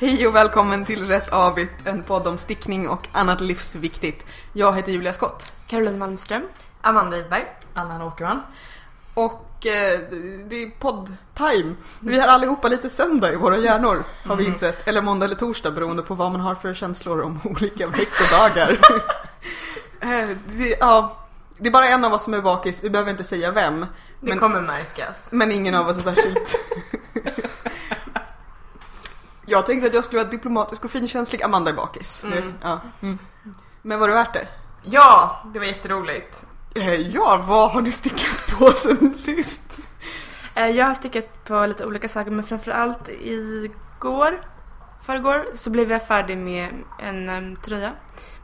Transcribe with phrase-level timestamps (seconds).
[0.00, 4.26] Hej och välkommen till Rätt Avigt, en podd om stickning och annat livsviktigt.
[4.52, 5.52] Jag heter Julia Skott.
[5.66, 6.42] Caroline Malmström.
[6.80, 7.46] Amanda Idberg.
[7.74, 8.42] Anna Åkerman.
[9.14, 10.00] Och eh,
[10.44, 11.74] det är podd-time.
[12.00, 14.88] Vi har allihopa lite söndag i våra hjärnor har vi insett.
[14.88, 18.70] Eller måndag eller torsdag beroende på vad man har för känslor om olika veckodagar.
[20.00, 21.16] eh, det, ja,
[21.58, 23.80] det är bara en av oss som är bakis, vi behöver inte säga vem.
[23.80, 23.86] Det
[24.28, 25.16] Men, kommer märkas.
[25.30, 26.58] men ingen av oss är särskilt.
[29.48, 31.42] Jag tänkte att jag skulle vara diplomatisk och finkänslig.
[31.42, 32.22] Amanda är bakis.
[32.24, 32.54] Mm.
[32.62, 32.80] Ja.
[33.82, 34.48] Men var det värt det?
[34.84, 36.42] Ja, det var jätteroligt.
[36.74, 39.78] Eh, Ja, vad har ni stickat på sen sist?
[40.54, 44.40] Eh, Jag har stickat på lite olika saker men framförallt igår,
[45.12, 47.92] förrgår, så blev jag färdig med en em, tröja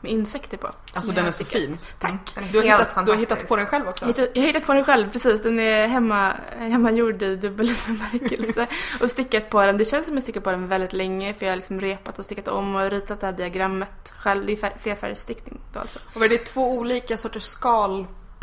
[0.00, 0.70] med insekter på.
[0.94, 1.78] Alltså den är så fin.
[1.98, 2.36] Tack.
[2.36, 4.06] Är Du har, hittat, du har hittat på den själv också?
[4.06, 5.42] Jag har hittat på den själv, precis.
[5.42, 8.66] Den är hemma, hemmagjord i dubbel bemärkelse.
[9.00, 9.76] och stickat på den.
[9.76, 12.24] Det känns som jag stickat på den väldigt länge för jag har liksom repat och
[12.24, 14.46] stickat om och ritat det här diagrammet själv.
[14.46, 15.98] Det är fär- flerfärgstickning då alltså.
[16.14, 17.44] Och var det två olika sorters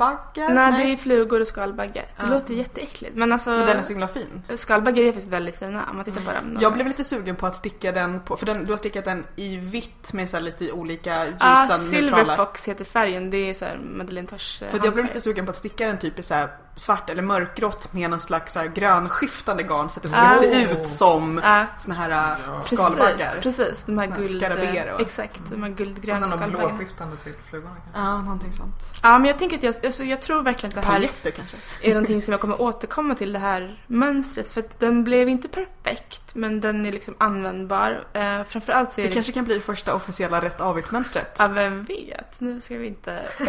[0.02, 0.53] skalbaggar?
[0.53, 2.05] Nej, det är flugor och skalbaggar.
[2.17, 4.41] Det låter jätteäckligt men alltså Men den är så himla fin.
[4.55, 6.57] skalbaggar är faktiskt väldigt fina om man tittar på dem.
[6.61, 9.25] Jag blev lite sugen på att sticka den på, för den, du har stickat den
[9.35, 12.25] i vitt med så här lite olika ljusa Ah, neutrala.
[12.25, 13.29] Silver Fox heter färgen.
[13.29, 15.57] Det är så här Madeleine Tosh eh, För att jag blev lite sugen på att
[15.57, 19.89] sticka den typ i så här svart eller mörkgrått med någon slags här grönskiftande garn
[19.89, 20.38] så att det skulle Ah.
[20.39, 23.39] se ut som Ja, såna här precis, skalbaggar.
[23.41, 23.83] precis.
[23.86, 24.41] De här guld...
[24.41, 24.97] va?
[25.00, 26.73] Exakt, de här Och guldgröna sen de skalbaggarna.
[26.73, 28.02] blåskiftande till flugorna kanske.
[28.02, 28.75] Ja, någonting sånt.
[29.03, 31.58] Ja, men jag tänker att jag, alltså, jag tror verkligen att det här Paljetter kanske?
[31.81, 34.50] är någonting som jag kommer återkomma till det här mönstret.
[34.50, 38.03] För att den blev inte perfekt, men den är liksom användbar.
[38.13, 39.13] Eh, framförallt så är Det det...
[39.13, 41.35] kanske kan bli det första officiella rätt avigt-mönstret.
[41.39, 42.39] Ja, vem vet?
[42.39, 43.23] Nu ska vi inte...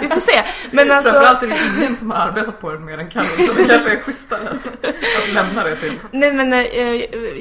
[0.00, 0.44] vi får se.
[0.72, 1.10] Men alltså...
[1.10, 3.92] Framförallt är det ingen som har arbetat på den mer än Carro så det kanske
[3.92, 6.00] är schysstare att, att lämna det till.
[6.10, 6.62] Nej men eh,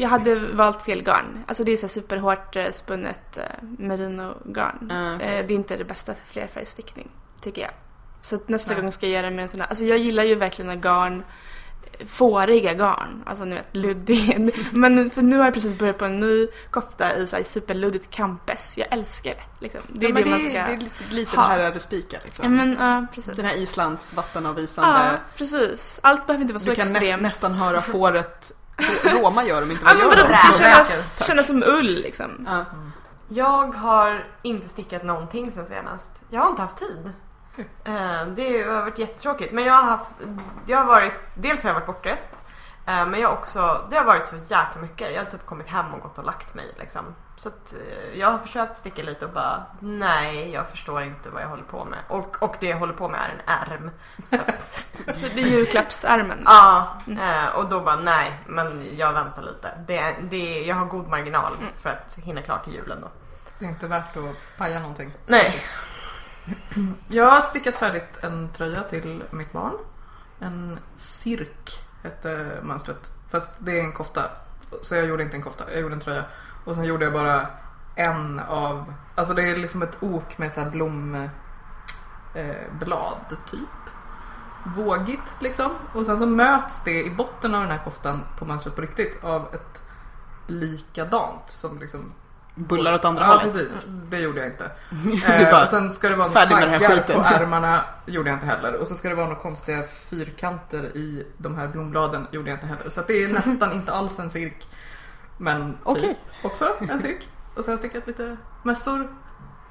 [0.02, 1.44] jag hade valt fel garn.
[1.48, 4.92] Alltså det är så superhårt eh, spunnet eh, merino-garn.
[4.92, 5.22] Mm.
[5.22, 7.10] Eh, det är inte det bästa för flerfärgstickning,
[7.42, 7.72] tycker jag.
[8.22, 8.82] Så att nästa Nej.
[8.82, 11.24] gång ska jag göra med en sån här, alltså jag gillar ju verkligen när garn
[12.08, 14.54] fåriga garn, alltså ni vet luddig.
[14.72, 18.10] Men för nu har jag precis börjat på en ny kofta i så här superluddigt
[18.10, 18.78] campes.
[18.78, 19.44] Jag älskar det.
[19.60, 19.82] Liksom.
[19.88, 20.54] Det är ja, men det, man det, ska...
[20.54, 21.44] det är lite, lite ha.
[21.48, 22.46] det här rustika liksom.
[22.46, 23.36] Ja men ja, precis.
[23.36, 24.90] Den här Islands vattenavvisande.
[24.90, 26.00] Ja, precis.
[26.02, 27.22] Allt behöver inte vara så du kan näst, extremt.
[27.22, 28.52] nästan höra fåret.
[29.04, 30.32] Roma gör de inte, Ja vad men gör de?
[30.32, 32.48] det ska kännas, kännas som ull liksom.
[32.48, 32.66] Ja.
[33.28, 36.12] Jag har inte stickat någonting sen senast.
[36.30, 37.12] Jag har inte haft tid.
[37.84, 39.54] Eh, Det har varit jättetråkigt.
[39.54, 40.12] Men jag har haft,
[40.66, 42.30] jag har varit, dels har jag varit bortrest.
[42.88, 45.14] eh, Men jag har också, det har varit så jäkla mycket.
[45.14, 47.16] Jag har typ kommit hem och gått och lagt mig liksom.
[47.38, 51.42] Så att eh, jag har försökt sticka lite och bara nej jag förstår inte vad
[51.42, 52.00] jag håller på med.
[52.08, 53.92] Och, och det jag håller på med är en ärm.
[54.30, 54.86] Så att,
[55.20, 56.44] Så det är julklappsärmen.
[56.46, 56.98] Ja,
[57.56, 59.72] och då bara nej, men jag väntar lite.
[59.88, 61.68] Det, det, jag har god marginal Mm.
[61.82, 63.08] för att hinna klart till julen då.
[63.60, 65.12] Det är inte värt att paja någonting.
[65.26, 65.62] Nej.
[67.08, 69.74] Jag har stickat färdigt en tröja till mitt barn.
[70.40, 73.12] En cirk hette mönstret.
[73.32, 74.30] Fast det är en kofta.
[74.82, 76.26] Så jag gjorde inte en kofta, jag gjorde en tröja.
[76.66, 77.48] Och sen gjorde jag bara
[77.96, 81.32] en av, alltså det är liksom ett ok med så här blomblad
[83.32, 83.70] eh, typ.
[84.76, 85.72] Vågigt liksom.
[85.94, 89.24] Och sen så möts det i botten av den här koftan på mönstret på riktigt
[89.24, 89.84] av ett
[90.48, 92.12] likadant som liksom
[92.56, 93.54] Bullar åt andra ja, hållet.
[93.54, 93.86] precis.
[94.10, 94.72] Det gjorde jag inte.
[95.28, 97.84] Eh, och sen ska det vara taggar på ärmarna.
[98.06, 98.74] Gjorde jag inte heller.
[98.74, 102.28] Och så ska det vara några konstiga fyrkanter i de här blombladen.
[102.32, 102.90] Gjorde jag inte heller.
[102.90, 104.68] Så det är nästan inte alls en cirk.
[105.38, 106.20] Men typ Okej.
[106.44, 107.30] också en cirk.
[107.56, 109.08] Och så har jag stickat lite mössor.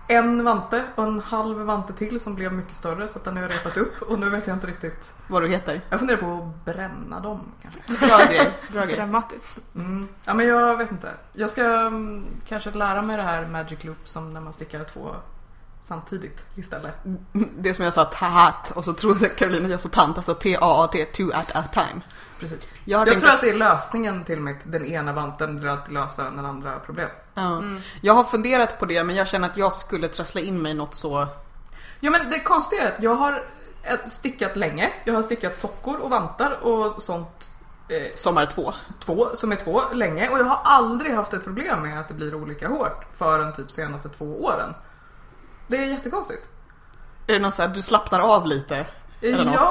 [0.08, 3.42] En vante och en halv vante till som blev mycket större så att den har
[3.42, 5.12] jag repat upp och nu vet jag inte riktigt.
[5.28, 5.80] Vad du heter.
[5.90, 8.06] Jag funderar på att bränna dem kanske.
[8.06, 8.50] Bra grej.
[8.72, 8.96] Bra grej.
[8.96, 9.58] Dramatiskt.
[9.74, 10.08] Mm.
[10.24, 11.10] Ja men jag vet inte.
[11.32, 15.10] Jag ska mm, kanske lära mig det här Magic Loop som när man stickar två
[15.86, 16.94] samtidigt istället.
[17.58, 21.04] Det som jag sa, tahat, och så trodde Caroline att jag sa tant, alltså T-A-A-T,
[21.04, 22.00] two at a time.
[22.40, 22.70] Precis.
[22.84, 25.70] Jag Jag tänkt tror att, att det är lösningen till mitt, den ena vanten blir
[25.70, 27.08] alltid lösare än den andra problem.
[27.34, 27.62] Ja.
[28.00, 30.74] jag har funderat på det, men jag känner att jag skulle trassla in mig i
[30.74, 31.26] något så...
[32.00, 33.48] Ja men det konstiga är att jag har
[33.82, 34.92] eh, stickat länge.
[35.04, 37.50] Jag har stickat sockor och vantar och sånt
[37.88, 38.74] eh, Sommar två.
[39.00, 42.14] två, som är två länge och jag har aldrig haft ett problem med att det
[42.14, 44.74] blir olika hårt förrän typ senaste två åren.
[45.66, 46.42] Det är jättekonstigt.
[47.26, 48.86] Är det något så här, du slappnar av lite?
[49.20, 49.70] Eller något?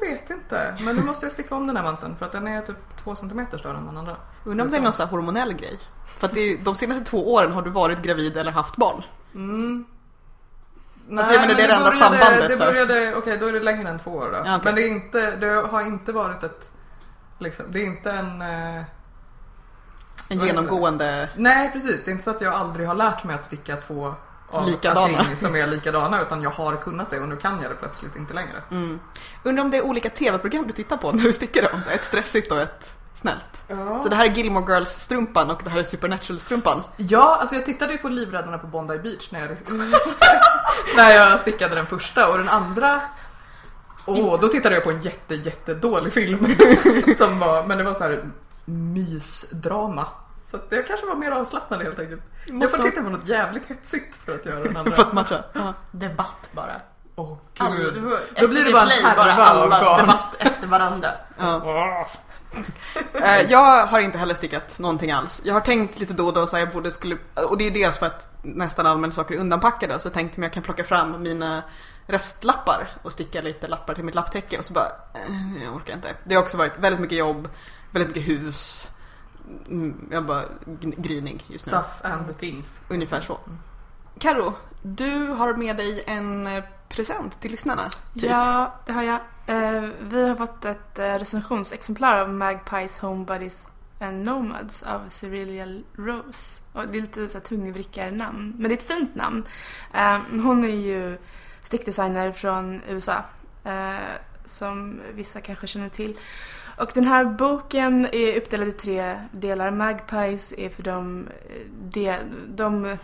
[0.00, 0.76] Jag vet inte.
[0.80, 3.16] Men nu måste jag sticka om den här vanten för att den är typ två
[3.16, 4.16] centimeter större än den andra.
[4.44, 5.78] Undrar om det är någon så här hormonell grej?
[6.18, 9.02] För att är, de senaste två åren har du varit gravid eller haft barn.
[9.34, 9.84] Mm.
[11.18, 13.88] Alltså, jag menar, det är det enda sambandet, Det började, okej då är det längre
[13.88, 14.36] än två år då.
[14.36, 14.60] Ja, okej.
[14.64, 16.70] Men det, är inte, det har inte varit ett,
[17.38, 18.82] liksom, det är inte en, eh,
[20.28, 21.28] En genomgående...
[21.36, 24.14] Nej precis, det är inte så att jag aldrig har lärt mig att sticka två
[24.54, 25.24] av Likadana.
[25.24, 28.16] ting som är likadana utan jag har kunnat det och nu kan jag det plötsligt
[28.16, 28.62] inte längre.
[28.70, 29.00] Mm.
[29.42, 31.82] Undrar om det är olika tv-program du tittar på när du stickar dem?
[31.82, 33.62] Så ett stressigt och ett snällt.
[33.68, 34.00] Ja.
[34.00, 36.82] Så det här är Gilmore Girls-strumpan och det här är Supernatural-strumpan.
[36.96, 39.56] Ja, alltså jag tittade ju på Livräddarna på Bondi Beach när jag,
[40.96, 43.00] när jag stickade den första och den andra
[44.06, 46.46] Åh, då tittade jag på en jätte, jättedålig film.
[47.16, 48.24] som var, men det var så här
[48.64, 50.06] mysdrama.
[50.54, 52.22] Så att jag kanske var mer avslappnad helt enkelt.
[52.46, 54.92] Jag Måste får ha- titta på något jävligt hetsigt för att göra den andra.
[54.92, 55.44] För att matcha.
[55.52, 55.74] Ja.
[55.90, 56.80] Debatt bara.
[57.16, 57.94] Åh Alla- gud.
[57.94, 60.00] det var- Då blir det bara en härva alla garn.
[60.00, 61.12] debatt efter varandra.
[61.38, 62.08] Ja.
[63.12, 65.42] Eh, Jag har inte heller stickat någonting alls.
[65.44, 67.98] Jag har tänkt lite då och då så jag borde skulle, och det är dels
[67.98, 70.84] för att nästan alla mina saker är undanpackade så tänkte jag att jag kan plocka
[70.84, 71.62] fram mina
[72.06, 76.08] restlappar och sticka lite lappar till mitt lapptäcke och så bara, eh, jag orkar inte.
[76.24, 77.48] Det har också varit väldigt mycket jobb,
[77.90, 78.88] väldigt mycket hus.
[79.68, 80.42] Mm, Jag är bara
[80.96, 81.70] grinig just nu.
[81.72, 82.80] Stuff and the things.
[82.88, 83.38] Ungefär så.
[84.18, 87.90] Karo, du har med dig en eh, present till lyssnarna.
[88.14, 88.24] Typ.
[88.24, 89.20] Ja, det har jag.
[89.46, 93.70] Eh, vi har fått ett eh, recensionsexemplar av Magpies Homebodies
[94.00, 96.60] and Nomads av Cerelia Rose.
[96.72, 99.44] Och det är lite så här tungvrickarnamn, men det är ett fint namn.
[100.42, 101.18] Hon är ju
[101.62, 103.24] stickdesigner från USA,
[104.44, 106.18] som vissa kanske känner till.
[106.76, 109.70] Och den här boken är uppdelad i tre delar.
[109.70, 112.18] Magpies är för de, eh, de,
[112.48, 112.96] de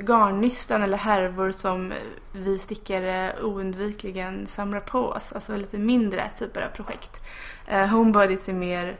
[0.00, 1.92] garnnystan eller härvor som
[2.32, 5.32] vi stickare eh, oundvikligen samlar på oss.
[5.32, 7.20] Alltså lite mindre typer av projekt.
[7.66, 8.96] Eh, Homebodies är mer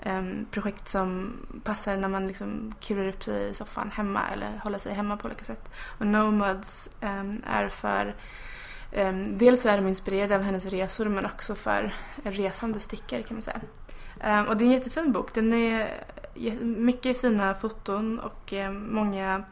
[0.00, 4.78] eh, projekt som passar när man liksom kurar upp sig i soffan hemma eller håller
[4.78, 5.68] sig hemma på olika sätt.
[5.98, 8.14] Och Nomads eh, är för
[9.38, 13.60] dels är de inspirerade av hennes resor men också för resande stickare kan man säga.
[14.24, 15.34] Um, och det är en jättefin bok.
[15.34, 16.04] Den är
[16.62, 19.42] mycket fina foton och um, många,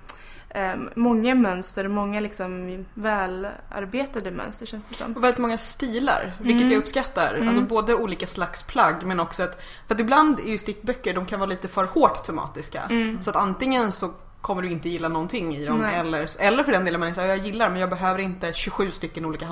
[0.95, 5.13] många mönster många liksom välarbetade mönster känns det som.
[5.17, 6.73] Och väldigt många stilar, vilket Mm.
[6.73, 7.35] jag uppskattar.
[7.35, 7.49] Mm.
[7.49, 11.27] Alltså både olika slags plagg men också att, för att ibland är ju stickböcker, de
[11.27, 12.83] kan vara lite för hårt tematiska.
[12.91, 13.23] Mm.
[13.23, 14.11] Så att antingen så
[14.41, 15.95] kommer du inte gilla någonting i dem Nej.
[15.95, 19.25] eller, eller för den delen man säger jag gillar men jag behöver inte 27 stycken
[19.25, 19.47] olika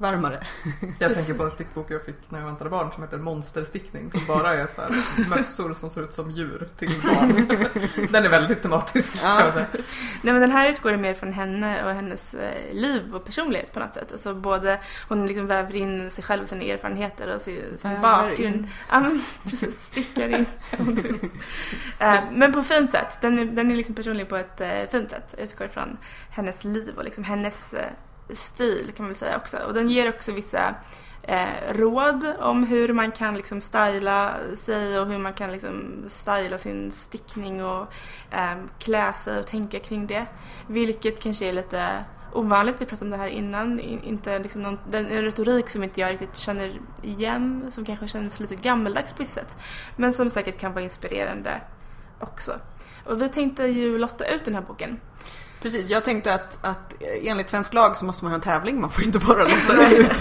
[0.00, 0.38] handledsvärmare.
[0.98, 4.26] Jag tänker på en stickbok jag fick när jag väntade barn som heter Monsterstickning som
[4.26, 7.48] bara är så här mössor som ser ut som djur till barn.
[8.10, 9.66] Den är väldigt tematisk säga.
[10.22, 13.80] Nej men den här utgår mer från henne och hennes eh, liv och personlighet på
[13.80, 14.12] något sätt.
[14.12, 18.68] Alltså både, hon liksom väver in sig själv och sina erfarenheter och sin, sin bakgrund.
[18.90, 20.46] Ja men precis, stickar in.
[21.98, 23.18] Eh, men på fint sätt.
[23.20, 25.34] Den är, den är liksom personlig på ett eh, fint sätt.
[25.38, 25.96] Utgår från
[26.30, 27.74] hennes liv och liksom hennes
[28.34, 29.58] stil kan man väl säga också.
[29.58, 30.74] Och den ger också vissa
[31.22, 36.58] eh, råd om hur man kan liksom styla sig och hur man kan liksom styla
[36.58, 37.86] sin stickning och
[38.30, 40.26] eh, klä sig och tänka kring det.
[40.66, 45.06] Vilket kanske är lite ovanligt, vi pratade om det här innan, inte liksom någon, den,
[45.06, 46.72] en retorik som inte jag riktigt känner
[47.02, 49.56] igen, som kanske känns lite gammaldags på ett sätt.
[49.96, 51.60] Men som säkert kan vara inspirerande
[52.20, 52.52] också.
[53.04, 55.00] Och vi tänkte ju lotta ut den här boken.
[55.62, 58.90] Precis, jag tänkte att, att enligt svensk lag så måste man ha en tävling, man
[58.90, 60.16] får inte bara lotta ut.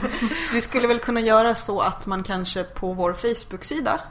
[0.47, 4.01] Så vi skulle väl kunna göra så att man kanske på vår Facebook-sida,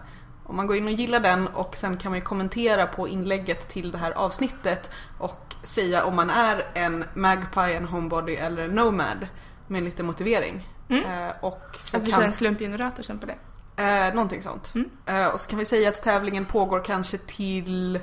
[0.44, 3.68] om man går in och gillar den och sen kan man ju kommentera på inlägget
[3.68, 8.70] till det här avsnittet och säga om man är en Magpie, en Homebody eller en
[8.70, 9.26] Nomad
[9.66, 10.68] med en liten motivering.
[10.88, 11.04] Mm.
[11.28, 13.37] Eh, och så Att vi kan, kör en slumpgenerator sen på det.
[13.82, 14.73] eh, någonting sånt.
[14.75, 14.90] Mm.
[15.06, 18.00] Eh, och så kan vi säga att tävlingen pågår kanske till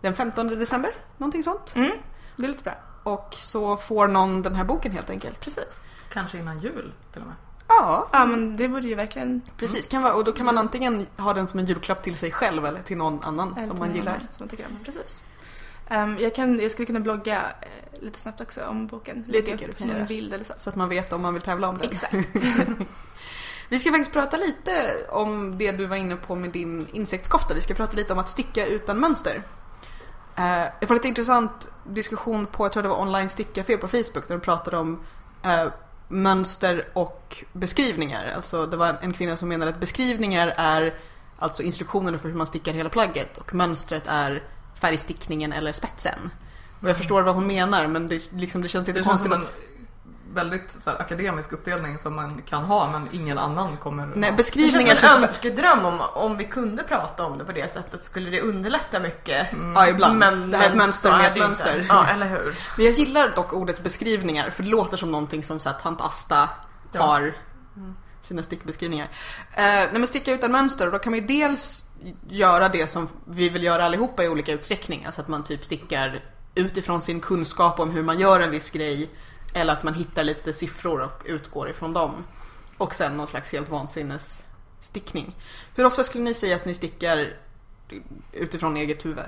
[0.00, 1.72] den 15 december, någonting sånt.
[1.76, 1.90] Mm.
[2.36, 2.74] Det låter bra.
[3.02, 5.40] Och så får någon den här boken helt enkelt.
[5.40, 5.88] Precis.
[6.12, 7.36] Kanske innan jul till och med.
[7.68, 9.86] Ja, Ja men det borde ju verkligen precis.
[9.86, 12.66] Kan vara, och då kan man antingen ha den som en julklapp till sig själv
[12.66, 14.18] eller till någon annan Eller som man gillar.
[14.18, 14.78] Som man tycker om.
[14.84, 15.24] Precis.
[15.88, 19.24] Ehm, jag, kan, jag skulle kunna blogga eh, lite snabbt också om boken.
[19.28, 20.04] Det tycker upp du kan göra.
[20.04, 20.52] bild eller så.
[20.56, 21.90] Så att man vet om man vill tävla om den.
[21.90, 22.14] Exakt.
[23.68, 24.72] Vi ska faktiskt prata lite
[25.08, 27.54] om det du var inne på med din insektskofta.
[27.54, 29.42] Vi ska prata lite om att sticka utan mönster.
[30.36, 34.28] Eh, jag får lite intressant diskussion på, jag tror det var online stickcafé på Facebook
[34.28, 35.00] där de pratade om
[35.42, 35.66] eh,
[36.08, 38.32] mönster och beskrivningar.
[38.36, 40.94] Alltså det var en, kvinna som menade att beskrivningar är
[41.38, 44.42] alltså instruktionerna för hur man stickar hela plagget och mönstret är
[44.74, 46.30] färgstickningen eller spetsen.
[46.80, 49.32] Och jag förstår vad hon menar men det, liksom, det känns lite Det känns konstigt
[49.32, 49.52] att
[50.34, 54.36] väldigt så här, akademisk uppdelning som man kan ha men ingen annan kommer Nej, ha.
[54.36, 57.72] beskrivningar Det känns som en önskedröm om, om vi kunde prata om det på det
[57.72, 59.46] sättet skulle det underlätta mycket.
[59.74, 60.18] Ja, ibland.
[60.18, 61.46] Men, det här är ett men mönster med ett inte.
[61.46, 61.86] mönster.
[61.88, 62.44] Ja, eller hur?
[62.76, 66.00] Men jag gillar dock ordet beskrivningar för det låter som någonting som så här, tant
[66.00, 66.48] Asta
[66.92, 67.02] Ja.
[67.02, 67.34] har
[68.20, 69.08] sina stickbeskrivningar.
[69.52, 71.84] Eh, när man stickar utan mönster, då kan man ju dels
[72.28, 75.04] göra det som vi vill göra allihopa i olika utsträckning.
[75.06, 76.24] Alltså att man typ stickar
[76.54, 79.10] utifrån sin kunskap om hur man gör en viss grej.
[79.54, 82.24] Eller att man hittar lite siffror och utgår ifrån dem.
[82.78, 84.44] Och sen någon slags helt vansinnes
[84.80, 85.36] stickning.
[85.74, 87.32] Hur ofta skulle ni säga att ni stickar
[88.32, 89.24] utifrån eget huvud?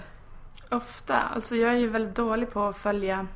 [0.71, 1.21] Ofta.
[1.21, 3.27] Alltså jag är ju väldigt dålig på att följa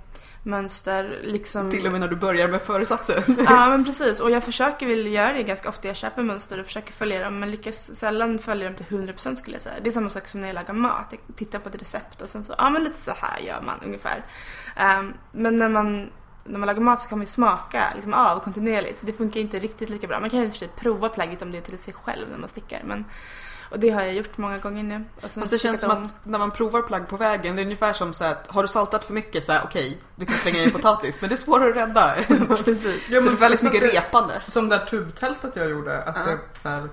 [0.43, 1.21] mönster.
[1.23, 1.71] Liksom...
[1.71, 3.23] Till och med när du börjar med föresatsen.
[3.45, 5.89] Ja men precis och jag försöker väl göra det ganska ofta.
[5.89, 9.55] Jag köper mönster och försöker följa dem men lyckas sällan följa dem till 100% skulle
[9.55, 9.75] jag säga.
[9.83, 11.07] Det är samma sak som när jag lagar mat.
[11.11, 13.81] Jag tittar på ett recept och sen så, ja men lite så här gör man
[13.85, 14.25] ungefär.
[14.99, 16.11] Um, men när man
[16.49, 18.99] när man lagar mat så kan man ju smaka liksom, av kontinuerligt.
[19.01, 20.21] Det funkar inte riktigt lika bra.
[20.21, 22.27] Man kan ju i och för sig prova plagget om det är till sig själv
[22.31, 22.81] när man stickar.
[22.85, 23.05] Men,
[23.71, 25.05] och det har jag gjort många gånger nu.
[25.23, 26.05] Och sen Fast det känns som om...
[26.05, 28.69] att när man provar plagg på vägen, det är ungefär som så att har du
[28.69, 31.71] saltat för mycket så här, okej, du kan slänga i potatis, men det är svårare
[31.71, 32.15] att rädda.
[32.65, 33.05] Precis.
[33.07, 34.43] så det är väldigt mycket det- repande.
[34.49, 36.03] Som det där tubtältet jag gjorde.
[36.03, 36.23] Att Ja.
[36.33, 36.89] det, så här,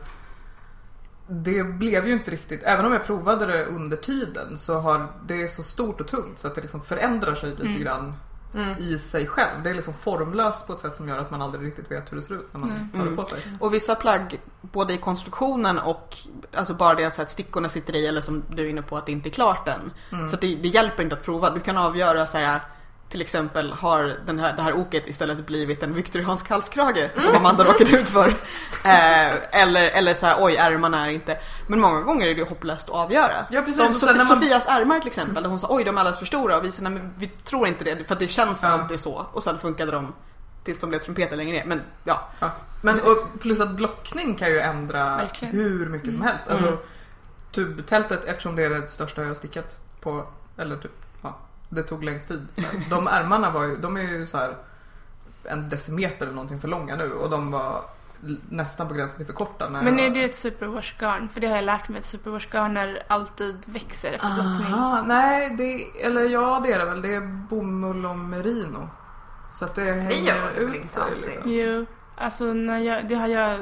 [1.28, 5.44] det blev ju inte riktigt, även om jag provade det under tiden så har det
[5.44, 8.14] är så stort och tungt så att det liksom förändrar sig lite grann
[8.56, 8.78] Mm.
[8.78, 9.64] i sig själv.
[9.64, 12.18] Det är liksom formlöst på ett sätt som gör att man aldrig riktigt vet hur
[12.18, 13.42] det ser ut när man tar det på sig.
[13.60, 16.18] Och vissa plagg, både i konstruktionen och
[16.54, 19.06] alltså bara det så att stickorna sitter i eller som du är inne på att
[19.06, 19.92] det inte är klart än.
[20.30, 21.50] Så att det, det hjälper inte att prova.
[21.50, 22.60] Du kan avgöra så här
[23.10, 27.64] till exempel har den här, det här oket istället blivit en viktoriansk halskrage som Amanda
[27.64, 28.34] råkade ut för.
[28.86, 31.38] Eh, eller, eller så här, oj ärmarna är inte.
[31.68, 33.46] Men många gånger är det hopplöst att avgöra.
[33.52, 33.78] Ja, precis.
[34.00, 36.26] som Sof- man- Sofias ärmar till exempel, där hon sa oj de är alldeles för
[36.26, 38.70] stora och vi sa nej men vi tror inte det för att det känns Ja.
[38.70, 39.26] alltid så.
[39.34, 40.14] Och sen funkade de
[40.64, 41.66] tills de blev trumpeter längre ner.
[41.66, 42.52] Men ja, Ja.
[42.82, 45.54] Men och plus att blockning kan ju ändra Verkligen.
[45.56, 46.48] hur mycket som helst.
[46.48, 46.78] Alltså,
[47.52, 50.26] tubtältet, eftersom det är det största jag har stickat på,
[50.58, 51.38] eller typ, ja,
[51.70, 52.48] det tog längst tid.
[52.52, 52.90] Så här.
[52.90, 54.56] De ärmarna var ju, de är ju så här
[55.44, 57.82] en decimeter eller någonting för långa nu och de var
[58.50, 59.70] nästan på gränsen till för korta.
[59.70, 61.30] När Men är det ett superwash-garn?
[61.30, 64.74] För det har jag lärt mig att superwash-garner alltid växer efter blockning.
[64.74, 67.02] Aha, nej, det, eller ja det är det väl.
[67.02, 68.90] Det är bomull och merino.
[69.54, 71.52] Så att det hänger det ut sig liksom.
[71.52, 71.86] Jo,
[72.18, 73.60] alltså när jag, det har jag,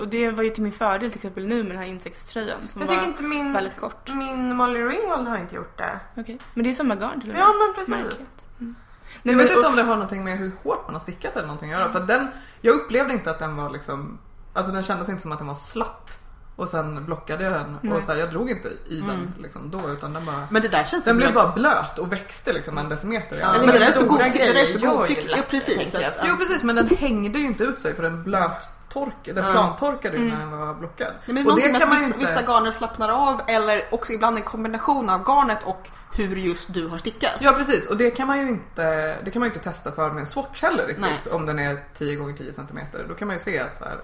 [0.00, 2.82] och det var ju till min fördel till exempel nu med den här insektströjan som
[2.82, 4.08] Jag var inte min, väldigt kort.
[4.14, 6.00] min Molly Ringwald har inte gjort det.
[6.16, 7.42] Okej, men det är samma garn till och med.
[7.42, 8.04] Ja men precis.
[8.04, 8.30] Märkligt.
[8.60, 8.74] Mm.
[9.22, 11.36] Jag Nej, vet men- inte om det har någonting med hur hårt man har stickat
[11.36, 11.92] eller någonting att göra.
[11.92, 12.28] För att den,
[12.60, 14.18] jag upplevde inte att den var liksom,
[14.54, 16.10] alltså den kändes inte som att den var slapp.
[16.58, 17.92] Och sen blockade jag den Nej.
[17.92, 19.32] och så här, jag drog inte i den Mm.
[19.38, 22.52] liksom då utan den bara men det där känns Den blev bara blöt och växte
[22.52, 23.38] liksom en decimeter.
[23.38, 25.30] Ja, men det där är så, det är godtyckligt.
[25.36, 25.94] Ja, precis.
[25.94, 29.52] Att, Jo precis men den hängde ju inte ut sig för den blöttorkade, den Ja.
[29.52, 30.34] plantorkade ju Mm.
[30.38, 31.12] när den var blockad.
[31.26, 33.82] Nej, men det är och någonting med att man vissa, vissa garner slappnar av eller
[33.90, 37.32] också ibland en kombination av garnet och hur just du har stickat.
[37.40, 38.82] Ja precis och det kan man ju inte,
[39.24, 41.00] det kan man ju inte testa för med en swatch heller riktigt.
[41.24, 41.32] Nej.
[41.34, 42.78] Om den är 10 gånger 10 cm.
[43.08, 43.98] Då kan man ju se att så här,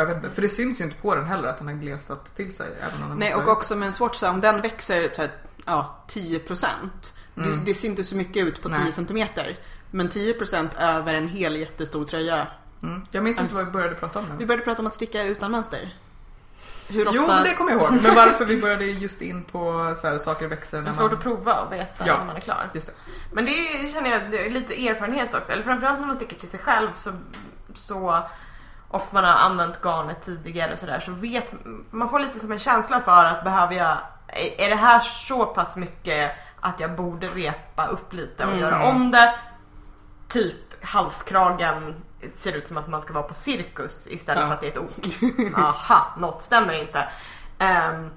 [0.00, 2.36] jag vet inte, för det syns ju inte på den heller att den har glesat
[2.36, 2.66] till sig.
[2.82, 5.30] Även om den Nej, och också med en swatch, om den växer så här,
[5.66, 6.66] ja, 10%.
[7.34, 8.92] Det, det ser inte så mycket ut på 10 Nej.
[8.92, 9.28] cm.
[9.90, 12.46] Men 10% över en hel jättestor tröja.
[12.82, 13.02] Mm.
[13.10, 14.46] Jag minns inte vad vi började prata om Vi nu.
[14.46, 15.94] började prata om att sticka utan mönster.
[16.88, 17.12] Hur ofta...
[17.16, 17.92] Jo, men det kommer jag ihåg.
[18.02, 21.10] Men varför vi började just in på så här, saker växer Det när är svårt
[21.10, 21.18] man...
[21.18, 22.18] att prova och veta Ja.
[22.18, 22.70] när man är klar.
[22.74, 22.92] Just det.
[23.32, 25.52] Men det är- känner jag det är lite erfarenhet också.
[25.52, 27.12] Eller framförallt när man stickar till sig själv så,
[27.74, 28.22] så
[28.88, 31.54] och man har använt garnet tidigare och sådär så vet
[31.90, 33.96] man får lite som en känsla för att behöver jag
[34.58, 38.60] är det här så pass mycket att jag borde repa upp lite och Mm.
[38.62, 39.34] göra om det?
[40.28, 41.94] Typ halskragen
[42.36, 44.46] ser ut som att man ska vara på cirkus istället Ja.
[44.46, 45.56] för att det är ett ok.
[45.58, 47.08] Aha, något stämmer inte.
[47.58, 48.10] Ehm,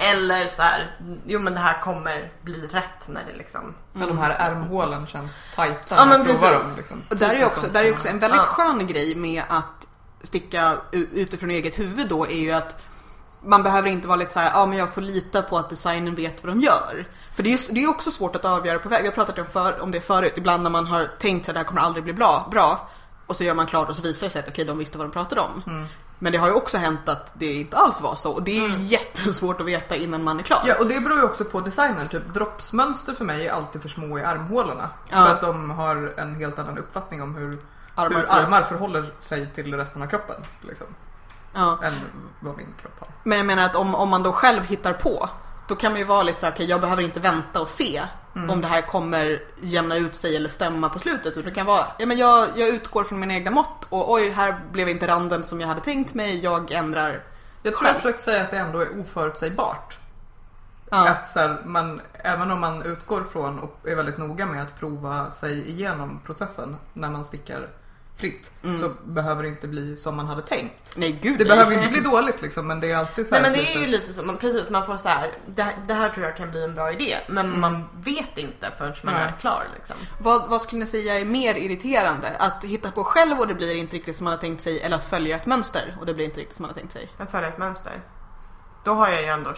[0.00, 4.18] eller så här, jo men det här kommer bli rätt när det liksom Men de
[4.18, 6.68] här ärmhålen känns tajta Ja, när men jag provar precis.
[6.68, 6.76] dem.
[6.76, 7.02] Liksom.
[7.10, 8.42] Och där är ju också, där är ju också en väldigt Ja.
[8.44, 9.86] skön grej med att
[10.22, 12.76] sticka utifrån eget huvud då är ju att
[13.44, 16.14] man behöver inte vara lite så här, ja men jag får lita på att designen
[16.14, 17.06] vet vad de gör.
[17.34, 19.02] För det är ju det är ju också svårt att avgöra på väg.
[19.02, 21.58] Vi har pratat om, för, om det förut, ibland när man har tänkt att det
[21.58, 22.88] här kommer aldrig bli bra, bra
[23.26, 25.06] och så gör man klart och så visar det sig att okej, de visste vad
[25.06, 25.62] de pratade om.
[25.66, 25.86] Mm.
[26.22, 28.68] Men det har ju också hänt att det inte alls var så och det är
[28.68, 30.62] ju jättesvårt att veta innan man är klar.
[30.66, 32.08] Ja, och det beror ju också på designen.
[32.08, 34.90] Typ droppsmönster för mig är alltid för små i armhålorna.
[35.08, 35.16] Ja.
[35.16, 37.58] För att de har en helt annan uppfattning om hur
[37.94, 40.36] Armar hur armar förhåller sig till resten av kroppen.
[40.60, 40.86] Liksom,
[41.54, 41.78] Ja.
[41.84, 41.94] än
[42.40, 43.08] vad min kropp har.
[43.24, 45.28] Men jag menar att om, om man då själv hittar på
[45.70, 48.02] då kan man ju vara lite så här, okej jag behöver inte vänta och se
[48.48, 51.32] om det här kommer jämna ut sig eller stämma på slutet.
[51.32, 54.30] Utan det kan vara, ja men jag, jag utgår från mina egna mått och oj
[54.30, 57.24] här blev inte randen som jag hade tänkt mig, jag ändrar.
[57.62, 59.98] Jag tror jag försökt säga att det ändå är oförutsägbart.
[60.90, 61.08] Ja.
[61.08, 64.78] Att så här, man, även om man utgår från och är väldigt noga med att
[64.78, 67.68] prova sig igenom processen när man stickar
[68.20, 68.80] fritt Mm.
[68.80, 70.96] så behöver det inte bli som man hade tänkt.
[70.96, 71.56] Nej gud Det nej.
[71.56, 73.78] behöver inte bli dåligt liksom men det är alltid så Nej men det är lite-
[73.78, 76.50] ju lite så, man, precis man får så här, det, det här tror jag kan
[76.50, 77.16] bli en bra idé.
[77.28, 79.22] Men man vet inte förrän man Nej.
[79.24, 79.96] är klar liksom.
[80.20, 82.36] Vad, vad skulle ni säga är mer irriterande?
[82.38, 84.96] Att hitta på själv och det blir inte riktigt som man har tänkt sig eller
[84.96, 87.08] att följa ett mönster och det blir inte riktigt som man har tänkt sig?
[87.18, 88.00] Att följa ett mönster.
[88.84, 89.54] Då har jag ju ändå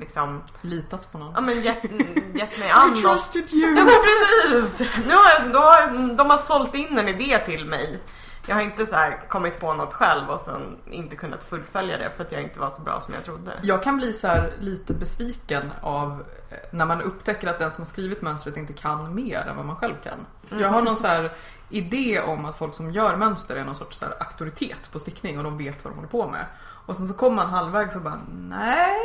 [0.00, 1.32] liksom, litat på någon.
[1.34, 1.84] ja men gett,
[2.34, 3.74] gett mig an I trusted Ja you!
[3.74, 4.88] men precis!
[5.06, 8.00] Nu har jag, då har, de har sålt in en idé till mig.
[8.46, 12.10] Jag har inte så här kommit på något själv och sen inte kunnat fullfölja det
[12.10, 13.52] för att jag inte var så bra som jag trodde.
[13.62, 16.24] Jag kan bli så här lite besviken av
[16.70, 19.76] när man upptäcker att den som har skrivit mönstret inte kan mer än vad man
[19.76, 20.26] själv kan.
[20.50, 21.30] Så jag har någon så här
[21.68, 25.38] idé om att folk som gör mönster är någon sorts så här auktoritet på stickning
[25.38, 26.46] och de vet vad de håller på med.
[26.86, 28.98] Och sen så kommer man halvvägs och bara nej.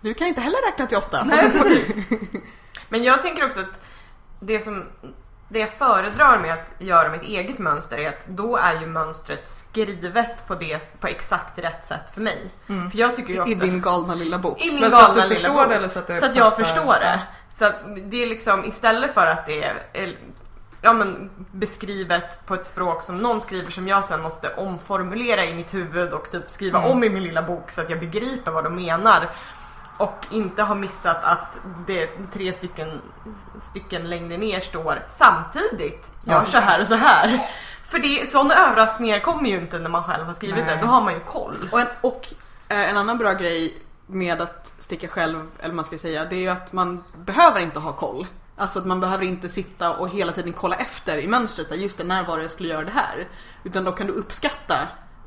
[0.00, 1.24] Du kan inte heller räkna till åtta.
[1.24, 1.96] Nej precis.
[2.88, 3.80] Men jag tänker också att
[4.40, 4.84] det som
[5.48, 9.46] det jag föredrar med att göra mitt eget mönster är att då är ju mönstret
[9.48, 12.50] skrivet på, det, på exakt rätt sätt för mig.
[12.66, 14.60] För jag tycker ju I ofta, din galna lilla bok.
[14.64, 15.68] i min Men så att galna du lilla förstår bok.
[15.68, 17.20] det eller så att Så att jag förstår det.
[17.58, 20.16] Så att det är liksom istället för att det är är,
[20.82, 25.54] ja, men, beskrivet på ett språk som någon skriver som jag sen måste omformulera i
[25.54, 26.90] mitt huvud och typ skriva Mm.
[26.90, 29.28] om i min lilla bok så att jag begriper vad de menar.
[30.00, 33.00] Och inte har missat att det tre stycken,
[33.70, 36.06] stycken längre ner står samtidigt.
[36.24, 36.44] Gör Ja.
[36.44, 37.40] så här och så här.
[37.84, 40.76] För det, sådana överraskningar kommer ju inte när man själv har skrivit Nej.
[40.76, 40.82] det.
[40.82, 41.68] Då har man ju koll.
[41.72, 42.26] Och, en, och
[42.68, 46.40] eh, en annan bra grej med att sticka själv, eller man ska säga, det är
[46.40, 48.26] ju att man behöver inte ha koll.
[48.56, 51.80] Alltså att man behöver inte sitta och hela tiden kolla efter i mönstret, så här,
[51.80, 53.28] just det, när var det jag skulle göra det här?
[53.64, 54.76] Utan då kan du uppskatta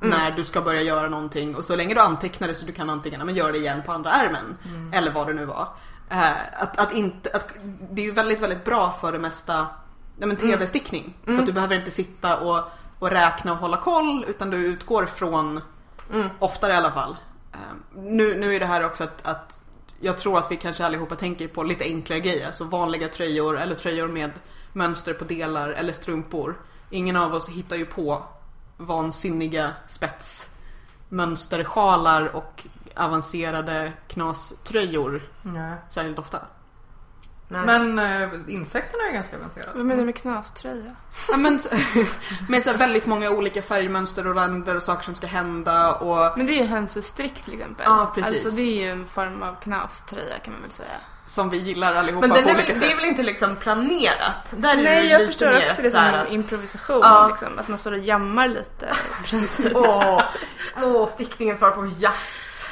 [0.09, 2.89] när du ska börja göra någonting och så länge du antecknar det så du kan
[2.89, 4.57] antingen men gör det igen på andra ärmen
[4.93, 5.67] eller vad det nu var.
[6.09, 7.47] Eh, att, att inte, att,
[7.91, 9.67] det är ju väldigt, väldigt bra för det mesta
[10.17, 11.13] ja, men tv-stickning.
[11.25, 12.63] För att du behöver inte sitta och,
[12.99, 15.61] och räkna och hålla koll utan du utgår från
[16.39, 17.17] Oftare i alla fall.
[17.53, 17.57] Eh,
[17.95, 19.61] Nu, nu är det här också att, att
[19.99, 22.47] jag tror att vi kanske allihopa tänker på lite enklare grejer.
[22.47, 24.31] Alltså vanliga tröjor eller tröjor med
[24.73, 26.55] mönster på delar eller strumpor.
[26.89, 28.23] Ingen av oss hittar ju på
[28.85, 35.75] vansinniga spetsmönstersjalar och avancerade knaströjor Nej.
[35.89, 36.39] särskilt ofta.
[37.53, 37.65] Nej.
[37.65, 39.71] Men äh, insekterna är ganska avancerade.
[39.75, 40.95] Vad menar du med knaströja?
[41.31, 41.59] Ja, men,
[42.49, 46.37] med så här väldigt många olika färgmönster och ränder och saker som ska hända och
[46.37, 47.85] Men det är ju hönsestrick till exempel.
[47.89, 48.45] Ja, precis.
[48.45, 50.89] Alltså det är ju en form av knaströja kan man väl säga.
[51.25, 52.97] som vi gillar allihopa Men på är, olika väl- det är sätt.
[52.97, 54.51] väl inte liksom planerat?
[54.51, 56.99] Där är Nej, det jag lite förstår mer också det som en att- improvisation.
[57.03, 57.27] Ja.
[57.29, 58.87] Liksom, att man står och jammar lite.
[59.73, 60.21] Åh,
[60.83, 62.13] åh, stickningens svar på jazz.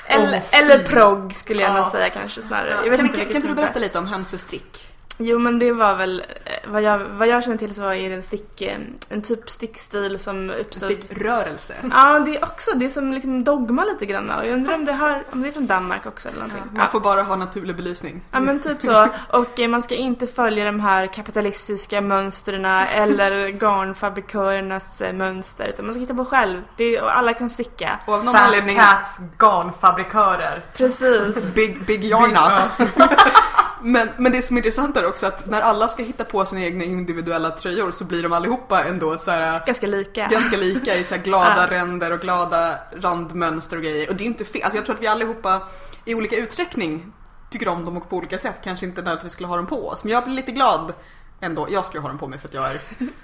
[0.06, 0.58] Eller, fy.
[0.58, 1.76] eller progg skulle jag Ja.
[1.78, 2.70] nog säga kanske snarare.
[2.70, 3.82] Ja, Jag kan, kan, kan inte du berätta bäst.
[3.82, 4.88] lite om hönsestrick?
[5.24, 8.16] Jo men det var väl, eh, vad jag, vad jag känner till så är det
[8.16, 8.78] en stick, eh,
[9.10, 11.74] en typ stickstil som uppstod Stickrörelse.
[11.92, 14.30] Ja, det är också det är som liksom dogma lite grann.
[14.30, 16.64] Och jag undrar om det, har, om det är från Danmark också eller någonting.
[16.74, 18.22] Man får bara ha naturlig belysning.
[18.32, 19.08] Ja men typ så.
[19.30, 25.68] Och eh, man ska inte följa de här kapitalistiska mönstren eller garnfabrikörernas mönster.
[25.68, 26.62] Utan man ska hitta på själv.
[26.78, 28.00] Det är, och alla kan sticka.
[28.06, 30.66] Och av någon Fat anledning, Cats garnfabrikörer.
[30.74, 31.56] Precis.
[31.56, 32.64] Big, big Yarna.
[33.84, 36.62] men, men det som är intressant är också att när alla ska hitta på sina
[36.62, 40.28] egna individuella tröjor så blir de allihopa ändå så här, Ganska lika.
[40.28, 41.78] ganska lika i så glada Ja.
[41.78, 44.10] ränder och glada randmönster och grejer.
[44.10, 44.62] Och det är inte fel.
[44.64, 45.62] Alltså jag tror att vi allihopa
[46.06, 47.14] i olika utsträckning
[47.50, 48.56] tycker om dem och på olika sätt.
[48.64, 50.04] Kanske inte nödvändigtvis skulle ha dem på oss.
[50.04, 50.94] Men jag blir lite glad
[51.42, 51.68] ändå.
[51.72, 52.80] Jag skulle ha dem på mig för att jag är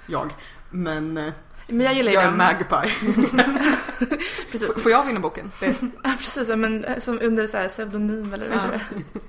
[0.06, 0.34] jag.
[0.70, 1.32] Men eh,
[1.68, 2.30] Men jag gillar jag är.
[2.30, 2.66] Magpie.
[4.50, 4.70] Precis.
[4.76, 5.52] F- Får jag vinna boken?
[5.60, 6.48] Ja, precis.
[6.48, 8.62] Men eh, som under så här pseudonym eller vad Ja.
[8.62, 8.80] heter
[9.12, 9.20] det?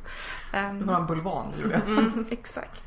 [0.58, 1.82] Ehm, Du har en bulvan Julia.
[1.88, 2.26] Mm.
[2.30, 2.82] Exakt.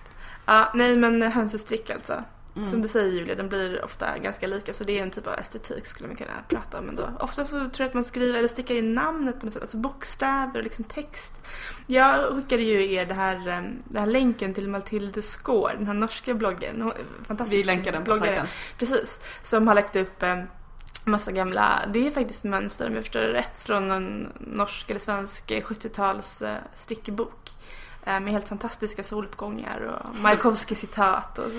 [0.46, 2.22] Ja, nej men hönsestrick alltså.
[2.56, 2.70] Mm.
[2.70, 5.34] Som du säger Julia, den blir ofta ganska lika så det är en typ av
[5.38, 7.08] estetik skulle man kunna prata om ändå.
[7.20, 9.78] Ofta så tror jag att man skriver eller stickar in namnet på något sätt, alltså
[9.78, 11.34] bokstäver och liksom text.
[11.86, 15.94] Jag skickade ju er det här, eh, den här länken till Mathilde Skår, den här
[15.94, 16.92] norska bloggen.
[17.26, 18.26] Fantastisk Vi länkar den på bloggare.
[18.26, 18.46] sajten.
[18.78, 20.38] Precis, som har lagt upp eh,
[21.04, 25.00] massa gamla, det är faktiskt mönster om jag förstår det rätt, från en norsk eller
[25.00, 27.50] svensk eh, 70-tals eh, stickbok.
[28.04, 30.16] Eh, Med helt fantastiska soluppgångar och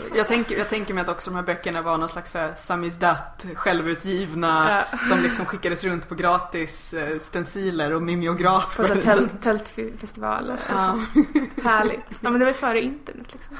[0.09, 0.15] så.
[0.15, 3.45] Jag tänker, jag tänker mig att också de här böckerna var någon slags här samizdat,
[3.55, 4.97] självutgivna, Ja.
[4.97, 8.95] som liksom skickades runt på gratis eh, stenciler och På mimeografer.
[8.95, 10.59] Så- tält, tältfestivaler.
[10.69, 10.99] Ja.
[11.63, 11.99] Härligt.
[12.21, 13.57] Ja men det var före internet liksom.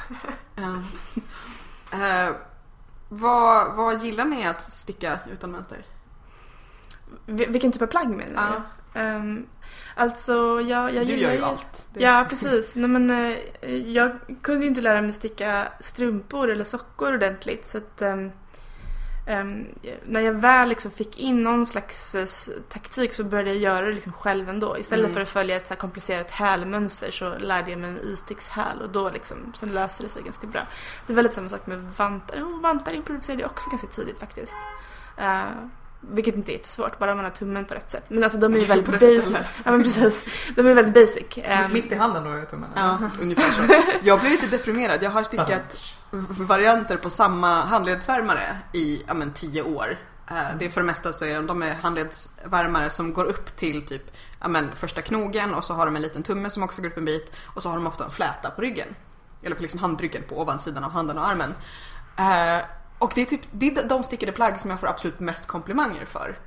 [0.55, 0.75] Ja.
[1.91, 2.35] Eh,
[3.09, 5.85] vad, vad gillar ni att sticka utan mönster?
[7.25, 8.51] Vil- Vilken typ av plagg menar
[8.93, 8.99] du?
[8.99, 9.45] Ehm,
[9.95, 11.87] alltså jag, jag du gillar gör ju allt.
[11.93, 12.75] Ja, precis.
[12.75, 13.09] Nej, men,
[13.61, 18.31] eh, jag kunde ju inte lära mig sticka strumpor eller sockor ordentligt så att ehm,
[20.05, 22.27] när jag väl liksom fick in någon slags eh,
[22.69, 24.77] taktik så började jag göra det liksom själv ändå.
[24.77, 25.13] Istället Mm.
[25.13, 29.09] för att följa ett så komplicerat hälmönster så lärde jag mig en istickshäl och då
[29.09, 30.61] liksom, sen löste det sig ganska bra.
[31.07, 32.35] Det var lite samma sak med vantar.
[32.39, 34.55] Jo, vantar improviserade jag också ganska tidigt faktiskt.
[35.17, 35.41] Eh,
[36.11, 38.03] vilket inte är jättesvårt, bara man har tummen på rätt sätt.
[38.07, 39.35] Men alltså de är ju väldigt basic.
[39.65, 40.23] Ja men precis.
[40.55, 41.37] De är väldigt basic.
[41.43, 42.69] Ehm, Mitt i handen då är tummen.
[42.75, 43.81] Ja, ungefär så.
[44.03, 45.03] Jag blev lite deprimerad.
[45.03, 45.77] Jag har stickat
[46.39, 49.97] varianter på samma handledsvärmare i ja, men, tio år.
[50.29, 53.55] Eh, Det är för det mesta så är de, de är handledsvärmare som går upp
[53.55, 54.11] till typ
[54.41, 56.97] ja, men, första knogen och så har de en liten tumme som också går upp
[56.97, 58.87] en bit och så har de ofta en fläta på ryggen.
[59.43, 61.53] Eller på liksom handryggen på ovansidan av handen och armen.
[62.99, 66.05] Och det är, typ, det är de stickade plagg som jag får absolut mest komplimanger
[66.05, 66.39] för.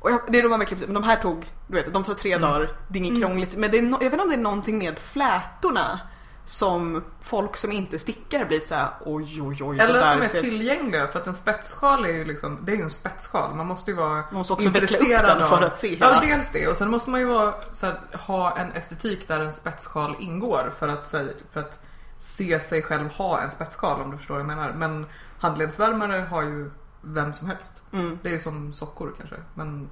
[0.00, 2.14] Och jag, det är de man verkligen, men de här tog, du vet, de tar
[2.14, 3.56] tre dagar, det är inget krångligt.
[3.56, 6.00] Men det är no, jag vet inte om det är någonting med flätorna
[6.46, 9.78] som folk som inte stickar blir såhär oj oj oj.
[9.80, 12.76] Eller att de är ser- tillgängliga för att en spetssjal är ju liksom, det är
[12.76, 13.54] ju en spetssjal.
[13.54, 16.20] Man måste ju vara Man måste också intresserad den av- för att se Ja, hela.
[16.20, 16.68] dels det.
[16.68, 20.88] Och sen måste man ju vara, här, ha en estetik där en spetssjal ingår för
[20.88, 21.80] att, här, för att
[22.18, 24.72] se sig själv ha en spetssjal om du förstår vad jag menar.
[24.72, 25.06] Men
[25.44, 26.70] handledsvärmare har ju
[27.02, 27.82] vem som helst.
[27.92, 28.18] Mm.
[28.22, 29.36] Det är som sockor kanske.
[29.54, 29.88] Men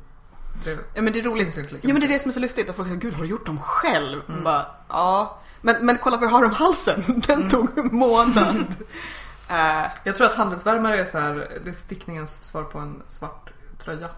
[0.65, 1.57] det, Ja men det är roligt.
[1.59, 3.15] inte lika Ja men det är det som är så lustigt att folk säger gud
[3.15, 4.21] har du gjort dem själv?
[4.29, 4.45] Mm.
[4.45, 5.38] Bara, ja.
[5.61, 7.03] Men, men kolla vad jag har om halsen.
[7.27, 7.49] Den Mm.
[7.49, 8.75] tog en månad.
[9.49, 13.51] Eh, Jag tror att handledsvärmare är så här, det är stickningens svar på en svart
[13.79, 14.09] tröja.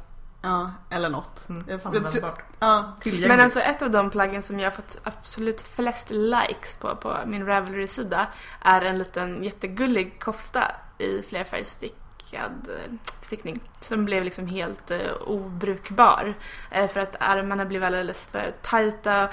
[0.43, 1.49] ja, eller något.
[1.49, 2.43] Mm, användbart.
[2.59, 2.93] Ja.
[3.05, 7.17] Men alltså ett av de plaggen som jag har fått absolut flest likes på på
[7.27, 8.27] min Ravelry-sida
[8.63, 16.35] är en liten jättegullig kofta i flerfärgstickad eh, stickning som blev liksom helt eh, obrukbar
[16.71, 19.29] eh, för att armarna blev alldeles för tajta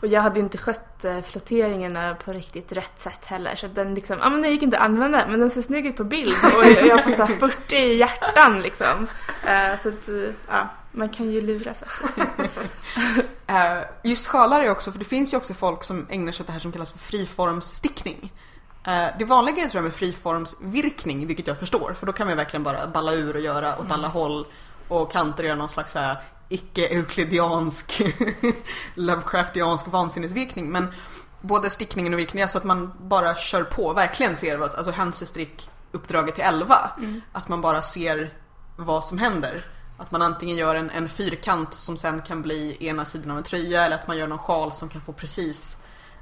[0.00, 4.18] och jag hade inte skött eh, flotteringarna på riktigt rätt sätt heller så den liksom,
[4.20, 6.64] ja men den gick inte att använda men den ser snygg ut på bild och
[6.64, 9.08] jag, jag har så 40 i hjärtan liksom.
[9.46, 11.88] Eh, så att, eh, ja, man kan ju lura sig.
[13.48, 16.46] Eh, just sjalar är också, för det finns ju också folk som ägnar sig åt
[16.46, 18.32] det här som kallas för friformsstickning.
[18.86, 22.36] Eh, det vanliga är tror jag med friformsvirkning, vilket jag förstår, för då kan man
[22.36, 24.46] verkligen bara balla ur och göra åt alla håll
[24.88, 26.16] och kanter göra någon slags här
[26.48, 28.02] icke-euklidiansk,
[28.94, 30.70] Lovecraftiansk vansinnesvirkning.
[30.70, 30.92] Men
[31.40, 35.70] både stickningen och virkningen, alltså att man bara kör på, verkligen ser vad, alltså hönsestrick
[35.92, 36.90] uppdraget till 11.
[37.32, 38.32] Att man bara ser
[38.76, 39.64] vad som händer.
[39.98, 43.44] Att man antingen gör en, en fyrkant som sen kan bli ena sidan av en
[43.44, 45.76] tröja eller att man gör någon sjal som kan få precis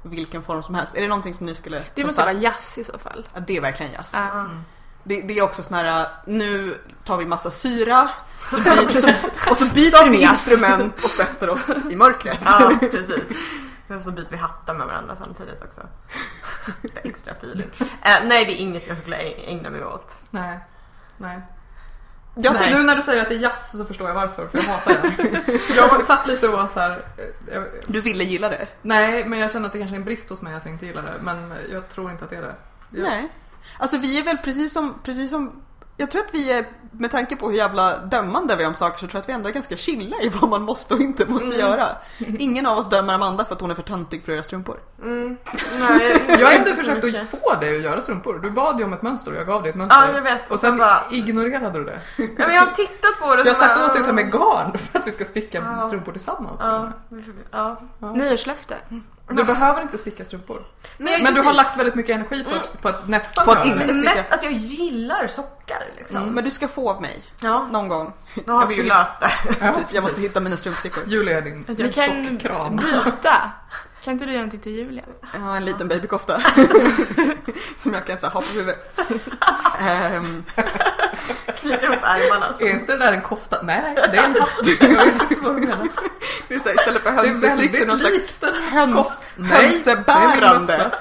[0.05, 0.95] vilken form som helst.
[0.95, 3.27] Är det någonting som ni skulle Det måste vara jazz i så fall.
[3.33, 4.13] Ja, det är verkligen jazz.
[4.13, 4.39] Ja.
[4.39, 4.61] Mm.
[5.03, 8.09] Det, det är också sån här, nu tar vi massa syra
[8.51, 9.09] så byter, så,
[9.49, 12.39] och så byter vi instrument och sätter oss i mörkret.
[12.45, 13.23] Ja, precis.
[13.87, 15.81] Och så byter vi hattar med varandra samtidigt också.
[17.03, 17.69] Extra feeling.
[17.79, 20.11] Eh, nej, det är inget jag skulle ägna mig åt.
[20.29, 20.59] Nej.
[21.17, 21.41] Nej.
[22.43, 24.65] Tänkte, Nu när du säger att det är jazz så förstår jag varför, för jag
[24.65, 25.19] hatar jazz.
[25.75, 26.91] jag satt lite och var så här.
[27.17, 28.67] eh, Jag, du ville gilla det?
[28.81, 30.85] nej, men jag känner att det kanske är en brist hos mig att jag inte
[30.85, 31.13] gillar det.
[31.21, 32.55] Men jag tror inte att det är det.
[32.89, 33.29] Jag, Nej.
[33.77, 35.61] Alltså vi är väl precis som, precis som
[35.97, 38.97] jag tror att vi är, med tanke på hur jävla dömande vi är om saker,
[38.99, 41.25] så tror jag att vi ändå är ganska chilla i vad man måste och inte
[41.25, 41.59] måste Mm.
[41.59, 41.85] göra.
[42.39, 44.79] Ingen av oss dömer Amanda för att hon är för töntig för att göra strumpor.
[45.03, 45.37] Mm.
[45.79, 47.21] Nej, Jag har inte ändå försökt mycket.
[47.33, 48.39] att få dig att göra strumpor.
[48.39, 50.07] Du bad ju om ett mönster och jag gav dig ett mönster.
[50.07, 50.51] Ja, jag vet.
[50.51, 52.01] Och sen bara, ignorerade du det.
[52.17, 53.43] ja, men jag har tittat på det.
[53.45, 55.81] Jag sagt åt dig att ta med garn för att vi ska sticka Ja.
[55.87, 56.57] strumpor tillsammans.
[56.59, 56.91] Ja,
[57.51, 57.77] ja.
[58.13, 58.75] Nyårslöfte.
[59.29, 60.65] Du behöver inte sticka strumpor.
[60.97, 61.57] Nej, Men du har precis.
[61.57, 64.15] lagt väldigt mycket energi på att, på att nästan På att inte- sticka.
[64.15, 66.27] mest att jag gillar sockar liksom.
[66.33, 68.13] Men du ska få av mig, Ja, någon gång.
[68.33, 69.31] nu Jag har vill vi ju- löst det.
[69.65, 71.03] Ja, Precis, jag måste hitta mina strumpstickor.
[71.07, 72.75] Julia är din Vi kan sockkram.
[72.75, 73.51] byta.
[74.01, 75.03] Kan inte du göra någonting till Julia?
[75.33, 76.41] Jag har en liten babykofta.
[77.75, 78.99] som jag kan så här, ha på huvudet.
[79.79, 80.43] Ehm,
[81.59, 82.53] Knyta ihop ärmarna.
[82.53, 82.65] Så.
[82.65, 83.61] Är inte det där en kofta?
[83.61, 84.49] Nej, nej, det är en hatt.
[84.79, 85.87] Jag vet inte vad du menar.
[86.47, 90.91] det är så här, istället för hönsestrick så är det någon slags höns, hönsebärande.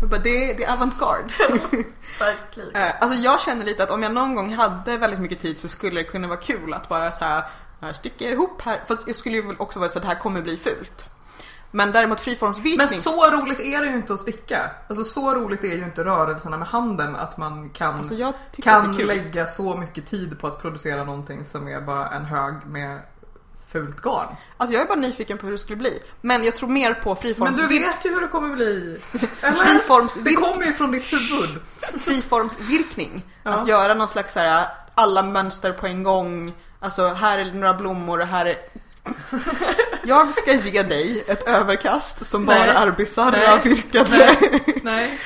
[0.00, 1.32] Jag Det det är avantgarde.
[2.18, 2.76] Verkligen.
[2.76, 5.68] Eh, Alltså jag känner lite att om jag någon gång hade väldigt mycket tid så
[5.68, 7.42] skulle det kunna vara kul att bara så här,
[7.80, 8.80] här sticker jag ihop här.
[8.88, 11.04] Fast det skulle ju också vara så att det här kommer bli fult.
[11.70, 12.88] Men däremot friformsvirkning.
[12.90, 14.70] Men så roligt är det ju inte att sticka.
[14.88, 19.46] Alltså så roligt är ju inte rörelserna med handen att man kan, Alltså kan lägga
[19.46, 23.00] så mycket tid på att producera någonting som är bara en hög med
[23.72, 24.36] fult garn.
[24.56, 26.02] Alltså jag är bara nyfiken på hur det skulle bli.
[26.20, 29.00] Men jag tror mer på Men du vet ju hur det kommer bli.
[29.42, 29.50] Eller?
[29.50, 31.62] Det Friformsvirk, kommer ju från ditt huvud.
[32.02, 33.26] friformsvirkning.
[33.42, 33.50] Ja.
[33.50, 36.54] Att göra någon slags så här, alla mönster på en gång.
[36.80, 38.56] Alltså här är några blommor och här är...
[40.04, 42.68] Jag ska ge dig ett överkast som bara Nej.
[42.68, 43.60] är bisarra Nej.
[43.64, 44.36] virkade.
[44.82, 45.18] Nej.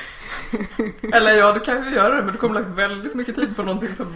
[1.13, 3.63] Eller ja, du kan ju göra det men du kommer lägga väldigt mycket tid på
[3.63, 4.15] någonting som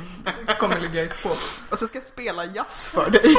[0.59, 1.37] kommer ligga i ett skåp.
[1.69, 3.35] Och så ska jag spela jazz för dig.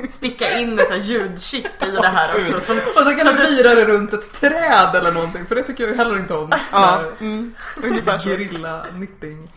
[0.10, 2.60] Sticka in ett ljudchip i det här också.
[2.60, 5.88] Som, Och så kan du vira det runt ett träd eller någonting för det tycker
[5.88, 6.52] jag heller inte om.
[6.72, 8.28] Ja, mm, ungefär så.
[8.28, 9.48] Gerilla knitting.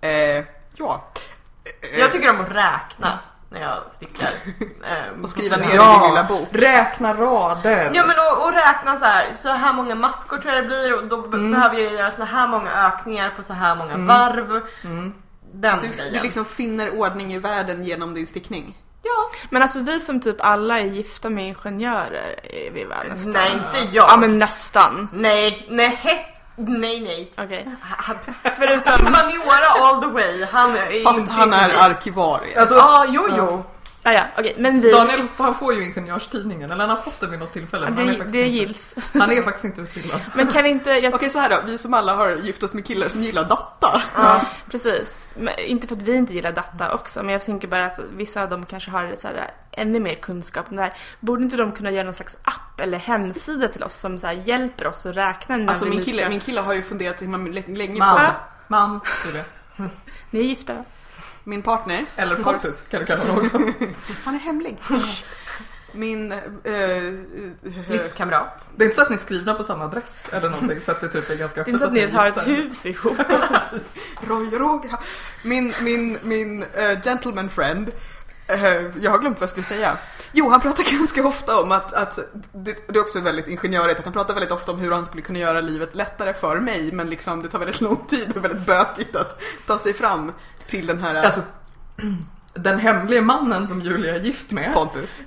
[0.00, 0.44] Eh,
[0.76, 1.12] ja.
[1.98, 3.18] Jag tycker om att räkna
[3.50, 4.28] när jag stickar.
[4.86, 6.48] Eh, Och skriva ner i din lilla bok.
[6.52, 7.90] Räkna rader.
[7.94, 10.94] Ja men och, och räkna så här, så här många maskor tror jag det blir
[10.98, 11.52] och då Mm.
[11.52, 14.60] behöver jag göra så här många ökningar på så här många varv.
[14.84, 15.14] Mm.
[15.52, 16.12] Den Du, grejen.
[16.12, 18.78] du liksom finner ordning i världen genom din stickning.
[19.02, 19.30] Ja.
[19.50, 23.32] Men alltså vi som typ alla är gifta med ingenjörer är vi väl nästan?
[23.32, 24.10] Nej inte jag.
[24.10, 25.08] Ja men nästan.
[25.12, 27.32] Nej, nej, nej nej.
[27.38, 27.68] Okej.
[28.56, 30.44] Förutom Maniora all the way.
[30.44, 32.60] Han är Fast han är arkivarie.
[32.60, 33.64] Alltså, Ja, jo jo.
[34.06, 34.54] Ah, ja, okej.
[34.58, 34.90] Men vi...
[34.90, 37.86] Daniel han får ju ingenjörstidningen, eller han har fått den vid något tillfälle.
[37.86, 38.94] Ja, men han, är det, det inte, gills.
[39.12, 40.20] han är faktiskt inte utbildad.
[40.34, 40.90] Men kan inte...
[40.90, 43.44] Jag, Okej så här då, vi som alla har gift oss med killar som gillar
[43.44, 44.02] data.
[44.16, 44.40] ja,
[44.70, 45.28] precis.
[45.36, 48.42] Men, inte för att vi inte gillar data också, men jag tänker bara att vissa
[48.42, 50.92] av dem kanske har så här, ännu mer kunskap om det här.
[51.20, 54.34] Borde inte de kunna göra någon slags app eller hemsida till oss som så här,
[54.34, 56.28] hjälper oss att räkna när Alltså vi min nu kille, ska...
[56.28, 58.32] min kille har ju funderat så himla lä- länge på Man, så,
[58.68, 59.44] man, Julia.
[60.30, 60.84] Ni är gifta va?
[61.44, 63.58] Min partner, Eller Pontus kan du kalla honom också.
[64.24, 64.76] han är hemlig.
[65.92, 66.32] Min...
[66.32, 67.12] eh, eh,
[67.88, 68.70] Livskamrat.
[68.76, 71.00] Det är inte så att ni är skrivna på samma adress eller någonting så att
[71.00, 73.16] det typ är ganska Det är inte så att ni har ett hus ihop.
[74.28, 74.92] Roy och Roger.
[75.42, 77.90] Min, min, min eh, gentleman friend.
[78.46, 79.98] Eh, jag har glömt vad jag skulle säga.
[80.32, 82.18] Jo, han pratar ganska ofta om att, att
[82.52, 85.22] det, det är också väldigt ingenjörigt att han pratar väldigt ofta om hur han skulle
[85.22, 88.40] kunna göra livet lättare för mig men liksom det tar väldigt lång tid och är
[88.40, 90.32] väldigt bökigt att ta sig fram
[90.66, 91.40] till den här Alltså,
[92.54, 94.72] den hemlige mannen som Julia är gift med.
[94.74, 95.22] Pontus.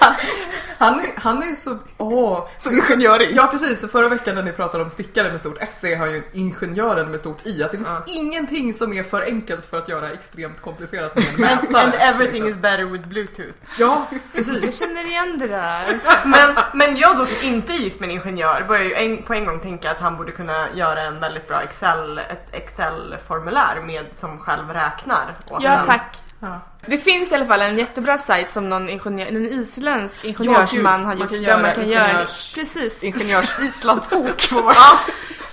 [0.00, 0.14] Han
[1.00, 1.78] är, han är så...
[1.98, 2.48] Åh.
[2.58, 3.28] Så ingenjörig.
[3.32, 6.22] Ja precis, så förra veckan när ni pratade om stickare med stort S har ju
[6.32, 7.62] ingenjören med stort I.
[7.62, 8.02] Att det finns Ja.
[8.06, 11.84] ingenting som är för enkelt för att göra extremt komplicerat med en And, mätare.
[11.84, 12.48] and everything liksom.
[12.58, 13.54] is better with bluetooth.
[13.78, 14.78] Ja, Jag precis.
[14.78, 16.00] känner igen det där.
[16.24, 19.44] Men, men jag då som inte är med en ingenjör börjar ju en, på en
[19.44, 24.38] gång tänka att han borde kunna göra en väldigt bra Excel, ett Excel-formulär med som
[24.38, 25.34] själv räknar.
[25.60, 26.18] Ja tack.
[26.44, 26.60] Ja.
[26.86, 31.14] Det finns i alla fall en jättebra sajt som någon ingenjör, en isländsk ingenjörsman har
[31.14, 34.48] man gjort kan där göra man kan göra ingenjörs- precis Ingenjörs-islandsok.
[34.50, 34.74] vår-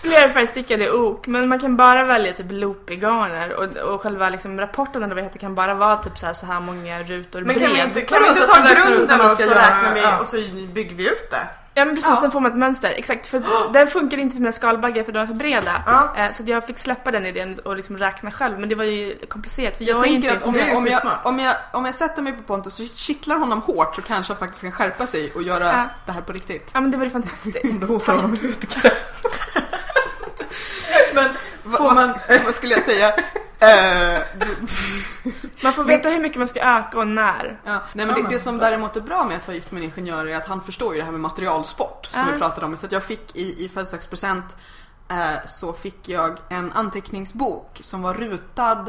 [0.01, 5.15] flerfärgstickade ok men man kan bara välja typ loopy-garner och, och själva liksom rapporten eller
[5.15, 7.67] vad det heter kan bara vara typ så här, så här många rutor Men kan
[7.67, 7.87] vi bred.
[7.87, 10.17] inte, kan vi inte ta man grunden man och så ska göra- räknar vi ja.
[10.19, 10.35] och så
[10.73, 11.47] bygger vi ut det?
[11.79, 12.21] Ja men precis, Ja.
[12.21, 12.91] sen får man ett mönster.
[12.97, 13.41] Exakt, för
[13.73, 15.83] den funkar inte för mina skalbaggar för de är för breda.
[15.87, 16.13] Ja.
[16.17, 19.17] Eh, Så jag fick släppa den idén och liksom räkna själv men det var ju
[19.29, 22.21] komplicerat för jag, Jag tänker att om jag, om, jag, om, jag, om jag sätter
[22.21, 25.43] mig på Pontus så kittlar honom hårt så kanske han faktiskt kan skärpa sig och
[25.43, 25.83] göra Ja.
[26.05, 26.69] det här på riktigt.
[26.73, 27.81] Ja men det var ju fantastiskt.
[27.81, 28.39] Då hotar honom med.
[31.13, 32.13] Men får vad, man...
[32.45, 33.13] vad skulle jag säga?
[33.61, 34.21] Eh,
[35.63, 37.59] Man får veta hur mycket man ska öka och när.
[37.65, 37.81] ja.
[37.93, 40.25] Nej, men det, det som däremot är bra med att vara gift med en ingenjör
[40.27, 42.33] är att han förstår ju det här med materialsport som Ja.
[42.33, 42.77] vi pratade om.
[42.77, 44.57] Så att jag fick i, i födelsedagspresent
[45.09, 48.85] eh, så fick jag en anteckningsbok som var rutad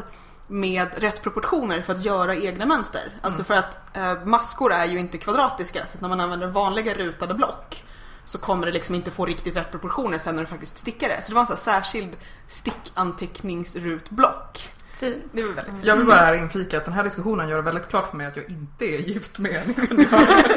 [0.47, 3.17] med rätt proportioner för att göra egna mönster.
[3.21, 6.93] Alltså för att eh, maskor är ju inte kvadratiska så att när man använder vanliga
[6.93, 7.83] rutade block
[8.25, 11.21] så kommer det liksom inte få riktigt rätt proportioner sen när du faktiskt stickar det.
[11.23, 14.69] Så det var en sån här särskild stickanteckningsrutblock.
[14.97, 15.15] Fint.
[15.31, 17.87] Det var väldigt Jag vill bara här inflika att den här diskussionen gör det väldigt
[17.87, 20.11] klart för mig att jag inte är gift med en ingenjör.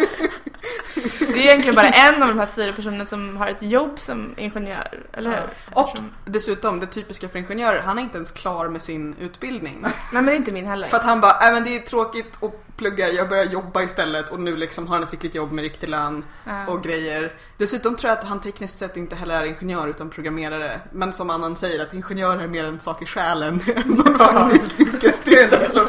[1.18, 4.34] Det är egentligen bara en av de här fyra personerna som har ett jobb som
[4.36, 5.48] ingenjör, eller hur?
[5.74, 9.78] Och Eftersom- dessutom, det typiska för ingenjörer, han är inte ens klar med sin utbildning.
[9.82, 10.88] Nej men det är inte min heller.
[10.88, 14.28] För att han bara, äh, men det är tråkigt att plugga, jag börjar jobba istället
[14.30, 16.66] och nu liksom har han ett riktigt jobb med riktig lön Ja.
[16.66, 17.32] och grejer.
[17.56, 20.80] Dessutom tror jag att han tekniskt sett inte heller är ingenjör utan programmerare.
[20.92, 24.70] Men som annan säger, att ingenjör är mer en sak i själen än någon faktisk
[24.76, 25.66] Det är en yrkestitel.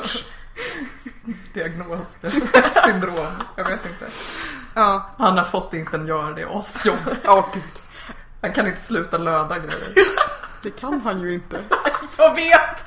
[1.53, 2.15] diagnos,
[2.85, 3.25] syndrom.
[3.55, 4.11] Jag vet inte.
[4.75, 6.97] Ja, Han har fått ingenjör, det är asjobb.
[7.23, 7.63] ja gud.
[8.41, 9.93] Han kan inte sluta löda grejer.
[10.61, 11.59] Det kan han ju inte.
[12.17, 12.83] Jag vet!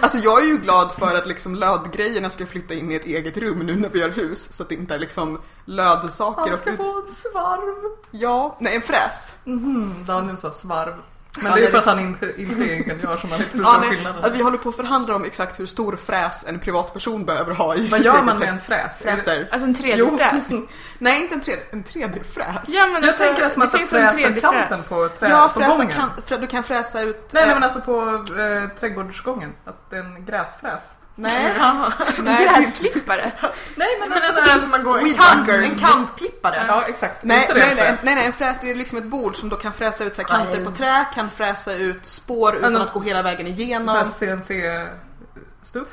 [0.00, 3.36] Alltså jag är ju glad för att liksom lödgrejerna ska flytta in i ett eget
[3.36, 4.52] rum nu när vi har hus.
[4.52, 6.76] Så att det inte är liksom lödsaker Han och ska ut...
[6.76, 7.96] få en svarv.
[8.10, 9.32] Ja, nej en fräs.
[9.44, 10.94] Mhm, Daniel sa svarv.
[11.36, 13.56] Men Ja, det är nej, för att han inte, inte är ingenjör som han inte
[13.58, 14.32] Ja, förstår nej, skillnaden.
[14.32, 17.86] vi håller på att förhandla om exakt hur stor fräs en privatperson behöver ha i
[17.88, 18.98] Vad gör man med en fräs?
[18.98, 19.48] Fräser.
[19.52, 20.16] Alltså en tredje Jo.
[20.18, 20.48] fräs.
[20.98, 22.60] Nej, inte en 3D, en 3D-fräs.
[22.66, 24.88] Ja men Jag alltså, tänker att man ska fräsa kanten fräs.
[24.88, 25.92] på, trä, Ja, på fräsa gången.
[26.28, 27.30] kan, du kan fräsa ut...
[27.32, 28.00] Nej, nej eh, men alltså på
[28.40, 29.52] eh, trädgårdsgången.
[29.64, 30.92] Att det är en gräsfräs.
[31.20, 31.54] Nej.
[32.18, 33.32] Nej, Gräsklippare.
[33.76, 35.62] Nej men, Men en en sån där som man går, en, whacker.
[35.62, 36.64] en kantklippare.
[36.68, 37.16] Ja exakt.
[37.22, 39.48] Nej, Inte det nej, nej, nej, nej, en fräs det är liksom ett bord som
[39.48, 40.64] då kan fräsa ut så här kanter Nej.
[40.64, 43.94] på trä, kan fräsa ut spår utan Men- att gå hela vägen igenom.
[44.04, 45.88] Fräs CNC-stuff.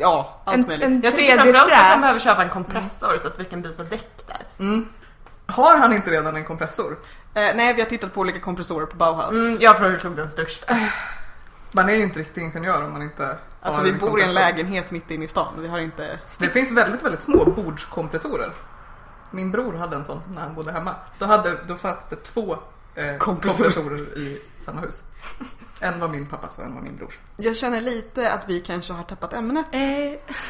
[0.00, 0.86] Ja, allt En, möjligt.
[0.86, 2.24] en Jag tycker framförallt att man behöver 3D-fräs.
[2.24, 4.40] köpa en kompressor så att vi kan byta däck där.
[4.64, 4.88] Mm.
[5.46, 6.96] Har han inte redan en kompressor?
[7.34, 9.32] Eh, nej, vi har tittat på olika kompressorer på Bauhaus.
[9.32, 10.76] Mm, jag föreslog den största.
[11.72, 14.90] Man är ju inte riktigt ingenjör om man inte Alltså vi bor i en lägenhet
[14.90, 15.52] mitt inne i stan.
[15.58, 16.18] Vi har inte...
[16.38, 18.52] Det finns väldigt, väldigt små bordskompressorer.
[19.30, 20.94] Min bror hade en sån när han bodde hemma.
[21.18, 22.52] Då, hade, då fanns det två
[22.94, 23.70] eh, Kompressorer.
[23.72, 25.02] kompressorer i samma hus.
[25.84, 27.18] En var min pappas och en var min brors.
[27.36, 29.80] Jag känner lite att vi kanske har tappat ämnet Eh,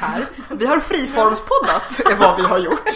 [0.00, 0.26] här.
[0.50, 2.88] Vi har friformspoddat är vad vi har gjort.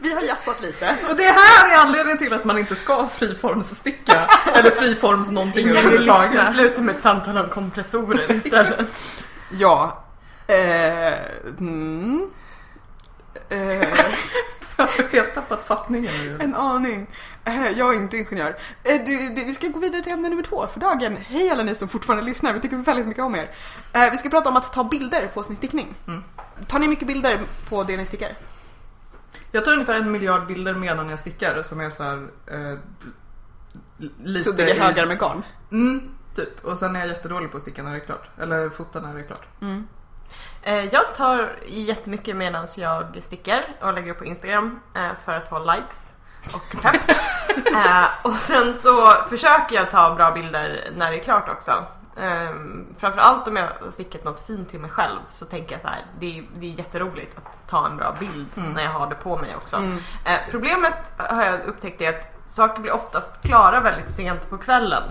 [0.00, 0.96] Vi har jassat lite.
[1.08, 6.52] Och det här är anledningen till att man inte ska friformssticka eller friforms någonting överhuvudtaget.
[6.54, 8.88] slutar med ett samtal om kompressorer istället.
[9.50, 10.04] Ja.
[10.46, 11.14] Eh,
[11.58, 12.30] mm.
[13.48, 13.88] eh,
[14.80, 16.38] Jag har helt tappat fattningen nu.
[16.40, 17.06] en aning.
[17.44, 18.56] Eh, jag är inte ingenjör.
[18.82, 19.00] Eh,
[19.34, 21.16] vi ska gå vidare till ämne nummer två för dagen.
[21.16, 22.52] Hej alla ni som fortfarande lyssnar.
[22.52, 23.50] Vi tycker väldigt mycket om er.
[23.92, 25.94] Eh, vi ska prata om att ta bilder på sin stickning.
[26.06, 26.22] Mm.
[26.66, 28.28] Tar ni mycket bilder på det ni stickar?
[29.52, 32.78] Jag tar ungefär en miljard bilder medan jag stickar som är så här, eh,
[34.22, 35.42] lite Suddiga högar med garn.
[35.72, 36.10] Mm,
[36.44, 36.64] typ.
[36.64, 38.28] Och sen är jag jättedålig på att sticka när det är klart.
[38.38, 39.44] Eller fota när det är klart.
[39.62, 39.88] Mm.
[40.62, 45.48] Eh, Jag tar jättemycket medan jag stickar och lägger upp på Instagram eh, för att
[45.48, 45.98] få likes
[46.54, 47.00] och pepp.
[47.74, 51.72] Eh, Och sen så försöker jag ta bra bilder när det är klart också.
[52.16, 55.88] Um, framförallt om jag har stickat något fint till mig själv så tänker jag så
[55.88, 58.72] här, det är, det är jätteroligt att ta en bra bild Mm.
[58.72, 59.76] när jag har det på mig också.
[59.76, 59.98] Mm.
[60.24, 65.02] Eh, problemet har jag upptäckt är att saker blir oftast klara väldigt sent på kvällen.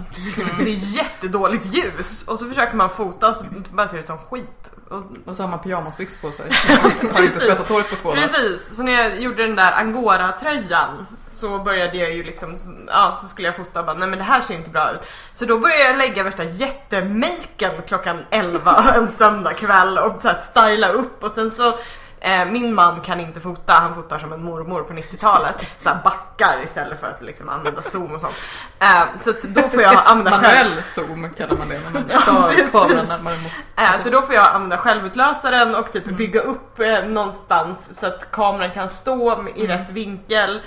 [0.57, 4.07] Det är jättedåligt ljus och så försöker man fota och så bara ser det ut
[4.07, 4.71] som skit.
[4.89, 6.51] Och, Och så har man pyjamasbyxor på sig.
[7.13, 8.27] har inte tvättat håret på två dagar.
[8.27, 13.27] precis, så när jag gjorde den där angora-tröjan så började jag ju liksom, ja så
[13.27, 14.99] skulle jag fota och bara nej men det här ser inte bra ut.
[15.33, 20.35] Så då började jag lägga värsta jättemaken klockan 11 en söndag kväll och så här
[20.35, 21.77] styla upp och sen så
[22.21, 25.65] Eh, min man kan inte fota, han fotar som en mormor på 90-talet.
[25.79, 28.35] Så backar istället för att liksom använda zoom och sånt.
[28.79, 30.69] Eh, så då får jag använda själv.
[30.69, 31.79] Manuell zoom kallar man det.
[31.79, 33.51] När man Ja, tar kameran närmare mot.
[33.77, 38.31] Eh, så då får jag använda självutlösaren och typ bygga upp eh, någonstans så att
[38.31, 40.61] kameran kan stå i rätt vinkel.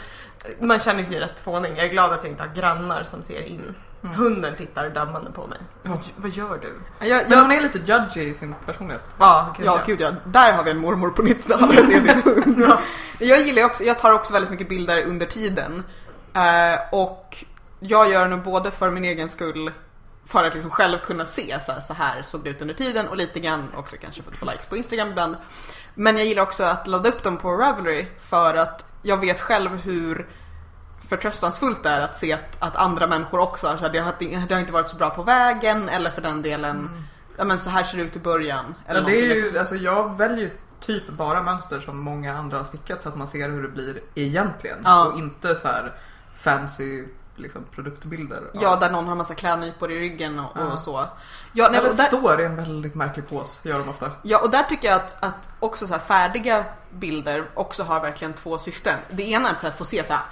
[0.60, 1.72] Man känner sig rätt fånig.
[1.76, 3.74] Jag är glad att jag inte har grannar som ser in.
[4.04, 4.14] Mm.
[4.16, 5.58] Hunden tittar dömande på mig.
[5.82, 6.00] Ja.
[6.16, 6.80] Vad, gör du?
[7.06, 9.02] Jag, Men jag, hon är lite judgy i sin personlighet.
[9.18, 10.12] Ja, gud, ja, gud ja.
[10.24, 11.88] Där har vi en mormor på 90-talet.
[11.88, 12.64] Det är din hund.
[12.68, 12.80] Ja.
[13.18, 15.82] Jag gillar också, jag tar också väldigt mycket bilder under tiden.
[16.34, 17.44] Eh, och
[17.80, 19.70] jag gör nu både för min egen skull,
[20.26, 23.08] för att liksom själv kunna se så här, så här såg det ut under tiden
[23.08, 25.36] och lite grann också kanske för att få likes på Instagram ibland.
[25.94, 29.70] Men jag gillar också att ladda upp dem på Ravelry för att jag vet själv
[29.76, 30.28] hur
[31.16, 34.14] förtröstansfullt det är att se att, att andra människor också har så här, det, har,
[34.48, 37.04] det har inte varit så bra på vägen eller för den delen,
[37.38, 38.74] ja men så här ser det ut i början.
[38.86, 42.64] Eller Ja, det är ju, alltså jag väljer typ bara mönster som många andra har
[42.64, 44.78] stickat så att man ser hur det blir egentligen.
[44.84, 45.06] Ja.
[45.06, 45.92] Och inte så här
[46.40, 47.04] fancy
[47.36, 48.42] liksom, produktbilder.
[48.54, 50.72] Ja, där någon har massa klädnypor i ryggen och, Ja.
[50.72, 51.04] och så.
[51.52, 54.10] Ja, nej, Eller där, står i en väldigt märklig pås, gör de ofta.
[54.22, 58.32] ja, och där tycker jag att, att också så här färdiga bilder också har verkligen
[58.32, 58.94] två syften.
[59.10, 60.22] Det ena är att så här få se så här,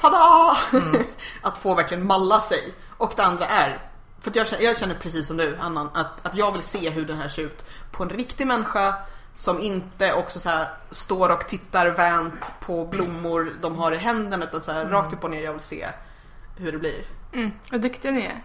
[0.00, 0.56] tada!
[1.42, 2.74] att få verkligen malla sig.
[2.96, 3.78] Och det andra är,
[4.20, 7.06] för jag känner, jag känner precis som du Annan, att, att jag vill se hur
[7.06, 8.94] den här ser ut på en riktig människa
[9.34, 14.44] som inte också så här står och tittar vänt på blommor de har i händerna
[14.44, 15.86] utan så här rakt upp och ner jag vill se
[16.56, 17.04] hur det blir.
[17.32, 18.42] mm, vad duktiga ni är.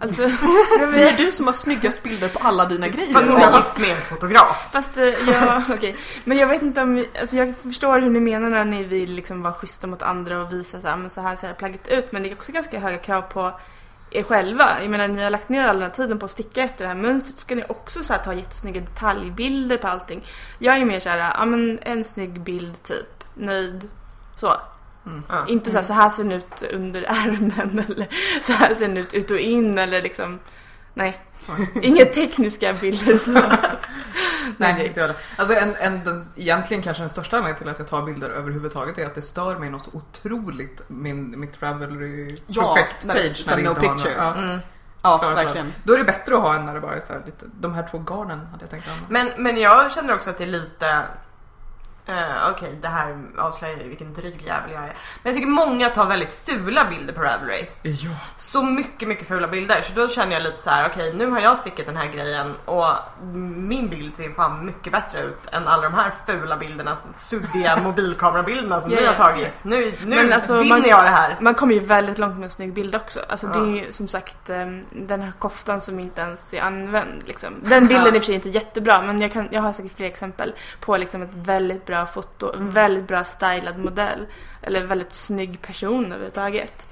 [0.00, 0.22] Alltså,
[0.92, 3.12] Säger du som har snyggast bilder på alla dina grejer?
[3.12, 4.68] För att hon är gift med en fotograf.
[4.72, 5.96] Fast eh, ja, okej.
[6.24, 9.42] Men jag vet inte om, alltså jag förstår hur ni menar när ni vill liksom
[9.42, 12.12] vara schyssta mot andra och visa så här, men så här ser plagget ut.
[12.12, 13.60] Men det är också ganska höga krav på
[14.10, 14.80] er själva.
[14.80, 16.88] Jag menar ni har lagt ner all den här tiden på att sticka efter det
[16.88, 17.38] här mönstret.
[17.38, 20.24] Ska ni också så här, ta jättesnygga detaljbilder på allting.
[20.58, 23.90] Jag är mer så här, ja men en snygg bild typ, nöjd,
[24.36, 24.56] så.
[25.28, 25.46] Ja.
[25.48, 28.08] Inte så här, så här ser den ut under ärmen eller
[28.42, 30.38] så här ser den ut ut och in eller liksom,
[30.94, 31.20] nej.
[31.82, 33.30] Inga tekniska bilder så.
[34.56, 35.20] Nej, inte jag heller.
[35.36, 38.98] Alltså en, en, den, egentligen kanske den största anledningen till att jag tar bilder överhuvudtaget
[38.98, 43.44] är att det stör mig något så otroligt min, mitt Ja, Ravelry-projekt när det- page.
[43.48, 44.14] här no inte har picture.
[44.16, 44.58] några- ja, Mm.
[45.02, 45.72] Ja, klart, verkligen.
[45.84, 47.74] Då är det bättre att ha en när det bara är så här lite, de
[47.74, 49.08] här två garnen hade jag tänkt använda.
[49.08, 51.02] Men, men jag känner också att det är lite
[52.06, 54.86] Eh, Okej, det här avslöjar ju vilken dryg jävel jag är.
[55.22, 57.66] Men jag tycker många tar väldigt fula bilder på Ravelry.
[57.82, 58.10] Ja.
[58.36, 59.82] Så mycket, mycket fula bilder.
[59.88, 62.54] Så då känner jag lite så här: okej nu har jag stickat den här grejen
[62.64, 62.86] och
[63.56, 68.80] min bild ser fan mycket bättre ut än alla de här fula bilderna, suddiga mobilkamerabilderna
[68.80, 69.18] som Ja, ni har ja.
[69.18, 69.48] tagit.
[69.62, 71.36] Nu, nu Men alltså, vinner man- jag det här.
[71.40, 73.20] Man kommer ju väldigt långt med en snygg bild också.
[73.28, 73.64] Alltså det Ja.
[73.66, 77.22] är ju som sagt eh, den här koftan som inte ens är använd.
[77.26, 77.54] Liksom.
[77.62, 79.96] Den bilden är i och för sig inte jättebra men jag, kan, jag har säkert
[79.96, 84.26] fler exempel på liksom ett väldigt bra foto, en väldigt bra stylad modell.
[84.62, 86.86] Eller väldigt snygg person överhuvudtaget.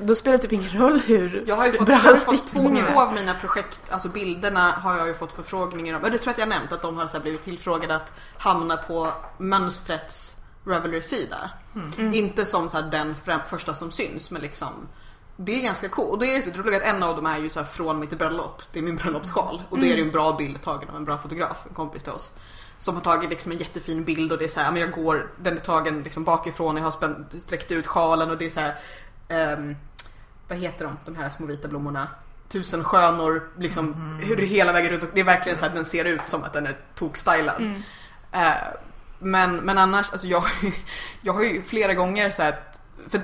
[0.00, 2.46] Då spelar det typ ingen roll hur Jag har ju fått, bra jag har fått
[2.46, 6.02] två, två av mina projekt, alltså bilderna har jag ju fått förfrågningar om.
[6.02, 9.12] Det tror jag att jag nämnt att de har så blivit tillfrågade att hamna på
[9.38, 10.36] mönstrets
[10.66, 11.50] Ravelry-sida.
[11.74, 12.14] Mm.
[12.14, 13.14] Inte som så den
[13.46, 14.88] första som syns men liksom
[15.36, 16.10] det är ganska coolt.
[16.10, 18.00] Och då är det så roligt att en av dem är ju så här från
[18.00, 18.62] mitt bröllop.
[18.72, 19.62] Det är min bröllopssjal.
[19.68, 22.02] Och då är det ju en bra bild tagen av en bra fotograf, en kompis
[22.02, 22.32] till oss.
[22.78, 25.30] Som har tagit liksom en jättefin bild och det är så här, men jag går,
[25.42, 28.60] den är tagen liksom bakifrån, jag har spänt, sträckt ut sjalen och det är så
[28.60, 28.74] här,
[29.28, 29.76] ehm,
[30.48, 32.08] vad heter de, de här små vita blommorna?
[32.48, 35.14] Tusen skönor, liksom hur det hela vägen runt.
[35.14, 37.60] Det är verkligen så att den ser ut som att den är tokstylad.
[37.60, 37.82] Mm.
[38.32, 38.52] Eh,
[39.18, 40.44] men, men annars, alltså jag,
[41.20, 42.58] jag har ju flera gånger så här
[43.08, 43.20] för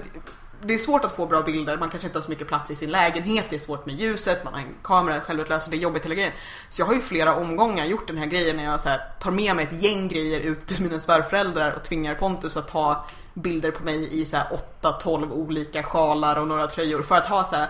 [0.63, 2.77] det är svårt att få bra bilder, man kanske inte har så mycket plats i
[2.77, 6.05] sin lägenhet, det är svårt med ljuset, man har en kamera självutlösande, det är jobbigt
[6.05, 6.33] hela grejen.
[6.69, 9.31] Så jag har ju flera omgångar gjort den här grejen när jag så här, tar
[9.31, 13.71] med mig ett gäng grejer ut till mina svärföräldrar och tvingar Pontus att ta bilder
[13.71, 17.57] på mig i så här 8-12 olika sjalar och några tröjor för att ha så
[17.57, 17.69] här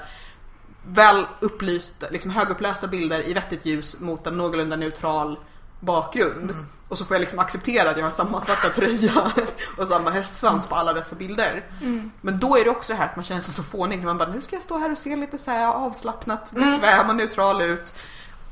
[0.87, 5.39] väl upplysta, liksom högupplösta bilder i vettigt ljus mot en någorlunda neutral
[5.81, 6.51] bakgrund.
[6.51, 6.67] Mm.
[6.89, 9.33] Och så får jag liksom acceptera att jag har samma svarta tröja
[9.79, 11.65] och samma hästsvans på alla dessa bilder.
[11.81, 12.11] Mm.
[12.21, 14.19] Men då är det också det här att man känner sig så fånig när man
[14.19, 16.81] bara nu ska jag stå här och se lite så här avslappnat, Mm.
[16.81, 17.93] bekväm och neutral ut.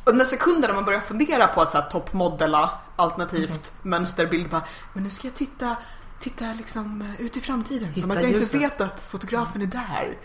[0.05, 4.63] Och den sekunden när man börjar fundera på att så här toppmodella alternativt mönsterbild bara,
[4.93, 5.77] men nu ska jag titta
[6.21, 8.61] Titta liksom ut i framtiden som Hitta att jag inte ljuset.
[8.61, 10.19] vet att fotografen är där.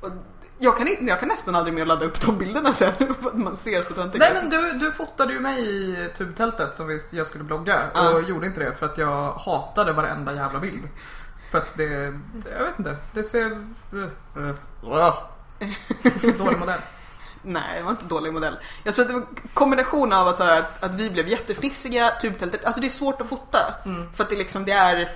[0.00, 0.10] Och
[0.58, 3.34] jag, kan, inte- jag kan nästan aldrig mer ladda upp de bilderna sen för att
[3.34, 7.26] man ser så töntigt Nej men du, du fotade ju mig i tubtältet som jag
[7.26, 8.14] skulle blogga Ja.
[8.14, 10.88] och gjorde inte det för att jag hatade varenda jävla bild.
[11.50, 11.84] För att det,
[12.52, 13.50] jag vet inte, det ser...
[16.38, 16.80] Dålig modell.
[17.42, 18.58] Nej, det var inte dålig modell.
[18.84, 22.64] Jag tror att det var kombination av att, här, att, att vi blev jättefnissiga, tubtältet,
[22.64, 23.74] alltså det är svårt att fota.
[23.84, 24.12] Mm.
[24.12, 25.08] För att det liksom, det är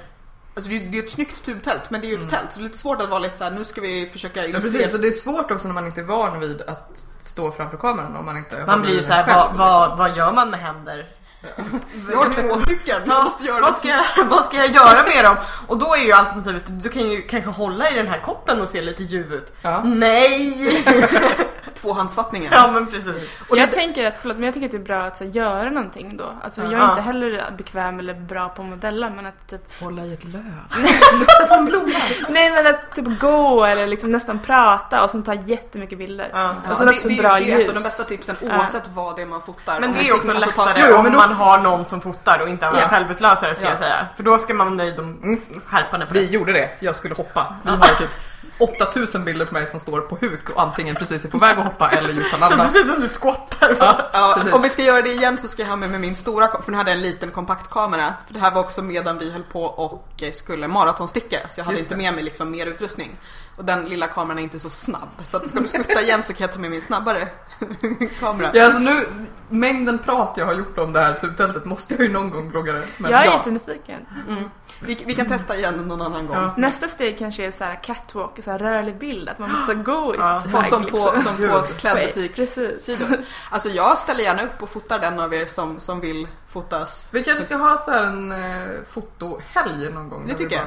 [0.54, 2.58] Alltså det är det är ett snyggt tubtält men det är ju ett tält så
[2.58, 4.72] det är lite svårt att vara lite såhär, nu ska vi försöka Ja illustrera.
[4.72, 6.90] precis, och det är svårt också när man inte är van vid att
[7.22, 9.58] stå framför kameran om man inte Man blir ju i så här, själv, vad, liksom.
[9.58, 11.08] vad, vad gör man med händer?
[12.10, 15.24] Jag har två stycken, jag måste göra vad, ska jag, vad ska jag göra med
[15.24, 15.36] dem?
[15.66, 18.68] Och då är ju alternativet, du kan ju kanske hålla i den här koppen och
[18.68, 19.52] se lite ljuv ut.
[19.62, 19.82] Ja.
[19.84, 20.84] Nej!
[21.74, 22.52] tvåhandsfattningar.
[22.52, 23.30] ja men precis.
[23.48, 25.24] Och jag det- tänker att, förlåt, men jag tänker att det är bra att så,
[25.24, 26.32] göra någonting då.
[26.44, 26.90] Alltså, jag är Ja.
[26.90, 30.42] inte heller bekväm eller bra på att modella men att typ Hålla i ett löv.
[31.18, 31.92] Lukta på en blomma.
[32.28, 36.30] Nej men att typ gå eller liksom nästan prata och sen ta jättemycket bilder.
[36.32, 36.54] Ja.
[36.70, 37.68] Och sen också det, bra det är ett ljus.
[37.68, 39.80] av de bästa tipsen oavsett vad det är man fotar.
[39.80, 42.00] Men Om det är man också alltså, ta- lättare Jo, om man har någon som
[42.00, 42.96] fotar och inte använder Ja.
[42.96, 43.70] självutlösare ska Ja.
[43.70, 44.06] jag säga.
[44.16, 46.32] För då ska man vara nöjd om skärpan är på Vi det.
[46.32, 47.54] gjorde det, jag skulle hoppa.
[47.62, 48.10] Vi har typ
[48.58, 51.64] 8000 bilder på mig som står på huk och antingen precis är på väg att
[51.64, 52.72] hoppa eller just har Det landat.
[52.72, 53.76] ser ut som du skottar.
[53.80, 56.16] Ja, Ja, om vi ska göra det igen så ska jag ha med mig min
[56.16, 58.14] stora för nu hade jag en liten kompaktkamera.
[58.26, 61.78] För det här var också medan vi höll på och skulle maratonsticka så jag hade
[61.78, 61.96] inte det.
[62.02, 63.18] med mig liksom mer utrustning.
[63.56, 66.32] Och den lilla kameran är inte så snabb så att ska du skutta igen så
[66.32, 67.28] kan jag ta med min snabbare
[68.20, 68.50] kamera.
[68.54, 69.06] Ja, alltså nu,
[69.48, 72.72] mängden prat jag har gjort om det här tubtältet måste jag ju någon gång blogga
[72.72, 72.84] det.
[72.98, 73.32] Men jag är ja.
[73.32, 74.06] jättenyfiken.
[74.28, 74.44] Mm.
[74.80, 76.36] Vi, vi kan testa igen någon annan gång.
[76.36, 76.54] Ja.
[76.56, 80.14] Nästa steg kanske är så här catwalk, så här rörlig bild, att man måste gå
[80.14, 80.40] i Ja.
[80.40, 80.70] sitt På, plagg.
[80.70, 81.22] som på, liksom.
[81.22, 81.50] som på Gud.
[81.52, 81.76] Precis.
[81.76, 83.18] klädbutikssidor.
[83.50, 87.08] Alltså jag ställer gärna upp och fotar den av er som, som vill fotas.
[87.10, 90.26] Vi kanske ska ha så en eh, fotohelg någon gång.
[90.28, 90.60] Det tycker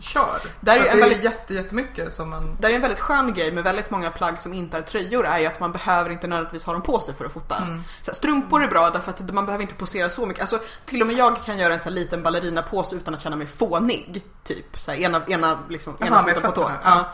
[0.00, 0.40] kör.
[0.60, 2.56] Där är det är väldigt- jätte, jättemycket som man...
[2.60, 5.38] Det är en väldigt skön grej med väldigt många plagg som inte är tröjor är
[5.38, 7.56] ju att man behöver inte nödvändigtvis ha dem på sig för att fota.
[7.56, 7.82] Mm.
[8.02, 10.40] Så här, strumpor är bra därför att man behöver inte posera så mycket.
[10.40, 13.36] Alltså till och med jag kan göra en så här liten ballerinapåse utan att känna
[13.36, 14.24] mig fånig.
[14.44, 16.70] Typ så här, ena, ena, liksom, ena med foten på tå.
[16.84, 17.04] Ja.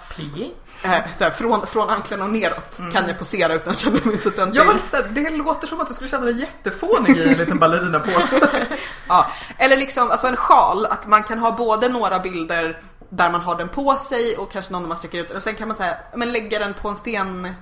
[0.84, 4.18] Eh, Så här, från, från anklarna och neråt kan jag posera utan att känna mig
[4.18, 4.60] så töntig.
[4.60, 7.22] Jag var lite så här, det låter som att du skulle känna dig jättefånig i
[7.32, 8.15] en liten ballerinapåse.
[9.08, 9.26] Ja,
[9.58, 13.56] eller liksom alltså en sjal, att man kan ha både några bilder där man har
[13.56, 16.32] den på sig och kanske någon man sträcker ut och sen kan man säga, men
[16.32, 17.54] lägga den på en sten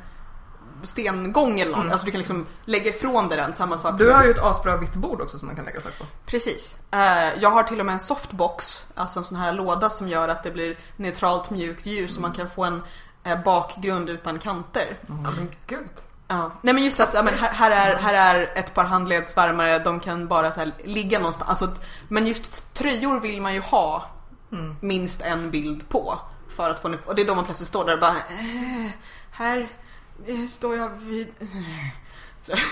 [0.86, 1.80] stengång eller något.
[1.80, 1.92] Mm.
[1.92, 3.98] Alltså du kan liksom lägga ifrån dig den, samma sak.
[3.98, 6.04] Du har ju ett asbra vitt bord också som man kan lägga saker på.
[6.26, 6.76] Precis.
[6.90, 10.28] Eh, jag har till och med en softbox, alltså en sån här låda som gör
[10.28, 12.82] att det blir neutralt mjukt ljus så man kan få en
[13.24, 14.98] eh, bakgrund utan kanter.
[15.06, 15.90] Ja men gud.
[16.28, 16.52] Ja.
[16.62, 20.00] Nej men just att ja, men här, här, är, här är ett par handledsvärmare, de
[20.00, 21.50] kan bara så här ligga någonstans.
[21.50, 21.68] Alltså,
[22.08, 24.10] men just tröjor vill man ju ha
[24.52, 24.76] Mm.
[24.80, 26.18] minst en bild på.
[26.56, 28.90] För att få en och det är då man plötsligt står där och bara eh,
[29.30, 29.68] Här
[30.26, 31.28] eh, står jag vid...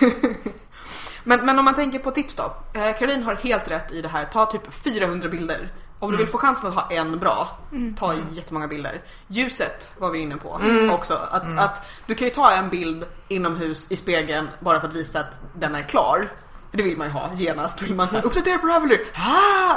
[1.24, 2.54] Men, men om man tänker på tips då.
[2.74, 4.24] Eh, Caroline har helt rätt i det här.
[4.24, 5.72] Ta typ 400 bilder.
[6.02, 7.58] Om du vill få chansen att ha en bra,
[7.98, 9.02] ta jättemånga bilder.
[9.26, 11.18] Ljuset var vi inne på också.
[11.30, 15.20] Att, att du kan ju ta en bild inomhus i spegeln bara för att visa
[15.20, 16.32] att den är klar.
[16.70, 17.82] För det vill man ju ha genast.
[17.82, 19.06] Vill man säga uppdatera på Ravelry!
[19.14, 19.76] Ah!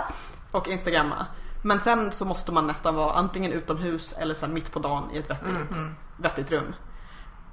[0.51, 1.25] Och instagramma.
[1.61, 5.17] Men sen så måste man nästan vara antingen utomhus eller sen mitt på dagen i
[5.17, 5.77] ett vettigt,
[6.17, 6.75] vettigt rum.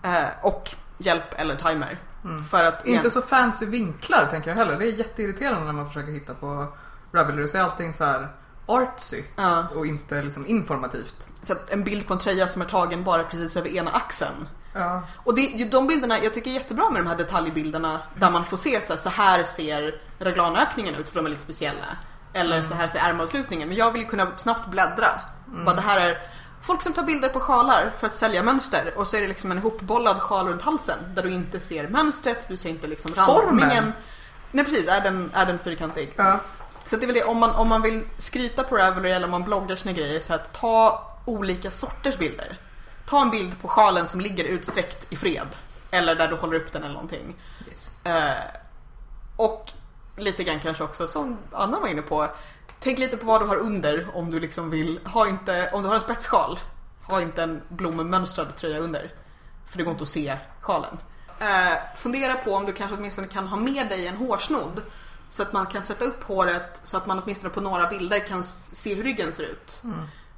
[0.03, 1.99] Eh, och hjälp eller timer.
[2.51, 4.79] För att Inte så fancy vinklar tänker jag heller.
[4.79, 6.77] Det är jätteirriterande när man försöker hitta på
[7.13, 7.49] Ravelry.
[7.49, 8.29] Så är allting så här
[8.73, 9.65] artsy Ja.
[9.75, 11.15] och inte liksom informativt.
[11.43, 14.49] Så en bild på en tröja som är tagen bara precis över ena axeln.
[14.75, 15.03] Ja.
[15.17, 18.57] Och det, de bilderna, jag tycker är jättebra med de här detaljbilderna där man får
[18.57, 21.85] se så här, så här ser reglanökningen ut för de är lite speciella.
[22.33, 23.69] Eller så här ser ärmavslutningen.
[23.69, 25.09] Men jag vill ju kunna snabbt bläddra.
[25.65, 26.19] Bara det här är
[26.63, 29.51] folk som tar bilder på sjalar för att sälja mönster och så är det liksom
[29.51, 33.47] en ihopbollad sjal runt halsen där du inte ser mönstret, du ser inte liksom Formen.
[33.61, 33.93] randningen.
[34.51, 36.13] Nej precis, är den, är den fyrkantig?
[36.17, 36.39] Ja.
[36.87, 39.31] Så det är väl det, om man, om man vill skryta på Ravelry eller om
[39.31, 42.59] man bloggar sina grejer så att ta olika sorters bilder.
[43.07, 45.49] Ta en bild på sjalen som ligger utsträckt i fred.
[45.91, 47.37] Eller där du håller upp den eller någonting.
[47.69, 47.91] Yes.
[48.05, 48.45] Eh,
[49.37, 49.71] och
[50.17, 52.29] lite grann kanske också som Anna var inne på.
[52.81, 55.89] Tänk lite på vad du har under om du liksom vill, ha inte, om du
[55.89, 56.61] har en spetssjal.
[57.09, 59.15] Ha inte en blommönstrad tröja under.
[59.67, 60.99] För det går inte att se sjalen.
[61.39, 64.83] Eh, fundera på om du kanske åtminstone kan ha med dig en hårsnodd.
[65.33, 68.45] Så att man kan sätta upp håret så att man åtminstone på några bilder kan
[68.45, 69.81] se hur ryggen ser ut.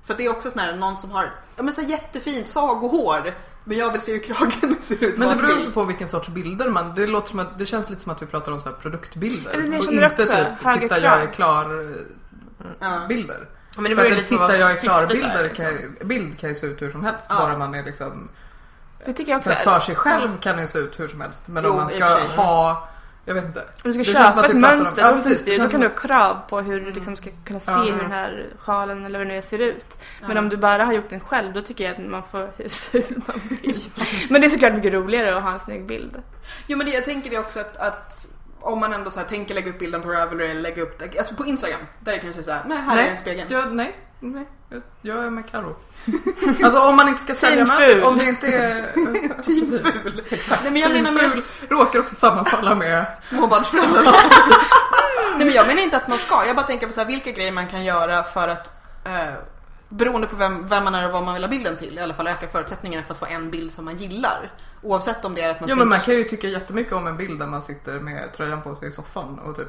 [0.05, 3.35] För det är också sån här, någon som har ja, men så här jättefint sagohår.
[3.65, 5.19] Men jag vill se hur kragen ser ut.
[5.19, 6.95] Men det beror också på vilken sorts bilder man...
[6.95, 9.53] Det, låter som att, det känns lite som att vi pratar om så här produktbilder.
[9.55, 10.73] Ja, det jag och känner inte också.
[10.73, 11.33] typ titta jag är krav.
[11.33, 11.97] klar
[12.81, 12.95] Ja.
[12.95, 13.49] eh, bilder.
[13.77, 15.43] Men det För beror att en på vad titta jag är syftet klar är, bilder
[15.45, 15.65] liksom.
[15.99, 17.27] kan, bild kan ju se ut hur som helst.
[17.31, 17.37] Ja.
[17.39, 18.29] Bara man är liksom...
[19.07, 19.63] Det tycker jag Så också.
[19.63, 21.49] för sig själv kan det se ut hur som helst.
[21.49, 22.05] Men Jo, om man ska
[22.37, 22.89] ha...
[23.27, 23.61] Jag vet inte.
[23.61, 25.45] Om du ska Det köpa ett pratar om- mönster, Ja, precis.
[25.45, 27.83] det, då kan du ha krav på hur du liksom ska kunna se Ja.
[27.83, 29.99] hur den här sjalen eller vad det nu ser ut.
[30.29, 32.69] Men om du bara har gjort den själv, då tycker jag att man får hur
[32.69, 33.85] ful man vill.
[34.31, 36.23] Men det är såklart mycket roligare att ha en snygg bild.
[36.67, 38.27] Jo men det, jag tänker det också att, att
[38.65, 41.19] om man ändå så här tänker lägga upp bilden på Ravelry eller lägga upp det,
[41.19, 41.81] alltså på Instagram.
[42.01, 43.47] Där är det kanske så här, nej här är en spegel.
[43.51, 44.47] Jag, nej, nej.
[44.69, 45.77] Jag, jag är med Karo.
[46.65, 48.03] Alltså om man inte ska sälja ful.
[48.03, 48.83] om det inte är...
[49.43, 50.23] Team ful.
[50.31, 50.63] Exakt.
[50.63, 53.07] Nej men jag menar Team med ful råkar också sammanfalla med...
[53.23, 54.03] småbarnsföräldrar.
[55.37, 57.31] nej men jag menar inte att man ska, jag bara tänker på så här, vilka
[57.31, 58.71] grejer man kan göra för att
[59.05, 59.35] eh,
[59.89, 62.15] Beroende på vem, vem man är och vad man vill ha bilden till i alla
[62.15, 64.53] fall öka förutsättningarna för att få en bild som man gillar.
[64.83, 67.17] Oavsett om det är att man Jo men man kan ju tycka jättemycket om en
[67.17, 69.69] bild där man sitter med tröjan på sig i soffan och typ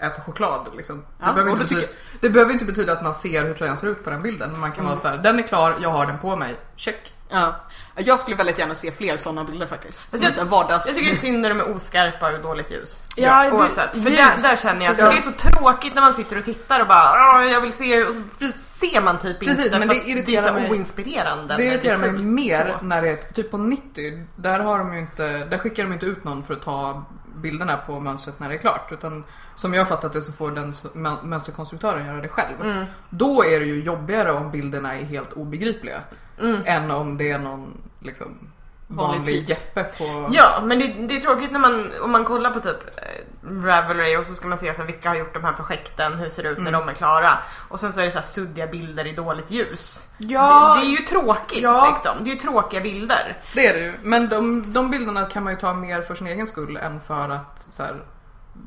[0.00, 0.98] eh, äter choklad liksom.
[0.98, 3.76] Det, Ja, behöver och inte betyda, det behöver inte betyda att man ser hur tröjan
[3.76, 4.50] ser ut på den bilden.
[4.50, 7.14] Men man kan vara så här: den är klar, jag har den på mig, check.
[7.30, 7.54] Ja.
[7.96, 10.10] Jag skulle väldigt gärna se fler sådana bilder faktiskt.
[10.10, 10.86] Som Jag- är vardags...
[10.86, 13.04] Jag tycker det är synd när de är oskarpa och dåligt ljus.
[13.16, 13.90] Ja, det- Oavsett.
[13.90, 14.04] För ljus.
[14.18, 15.08] där, där känner jag att Ja.
[15.10, 18.04] det är så tråkigt när man sitter och tittar och bara "Åh, jag vill se
[18.04, 18.20] och så
[18.52, 20.70] ser man typ Precis, inte men det är så mig.
[20.70, 21.56] oinspirerande.
[21.56, 22.84] Det irriterar blir mig mer så.
[22.86, 24.26] när det är typ på 90.
[24.36, 27.04] Där, har de ju inte, där skickar de inte ut någon för att ta
[27.36, 28.92] bilderna på mönstret när det är klart.
[28.92, 29.24] Utan
[29.56, 30.72] som jag fattat det så får den
[31.22, 32.60] mönsterkonstruktören göra det själv.
[32.62, 32.84] Mm.
[33.10, 36.00] Då är det ju jobbigare om bilderna är helt obegripliga.
[36.40, 36.62] Mm.
[36.64, 38.38] Än om det är någon liksom,
[38.92, 39.48] Vanlig typ.
[39.48, 40.28] Jeppe på...
[40.32, 44.16] Ja, men det, det är tråkigt när man, om man kollar på typ eh, Ravelry
[44.16, 46.42] och så ska man se så här, vilka har gjort de här projekten, hur ser
[46.42, 46.80] det ut när Mm.
[46.86, 47.30] de är klara.
[47.68, 50.06] Och sen så är det så här suddiga bilder i dåligt ljus.
[50.18, 50.74] Ja.
[50.74, 51.90] Det, det är ju tråkigt Ja.
[51.90, 52.24] liksom.
[52.24, 53.38] Det är ju tråkiga bilder.
[53.54, 53.94] Det är det ju.
[54.02, 57.28] Men de, de bilderna kan man ju ta mer för sin egen skull än för
[57.28, 57.96] att så här,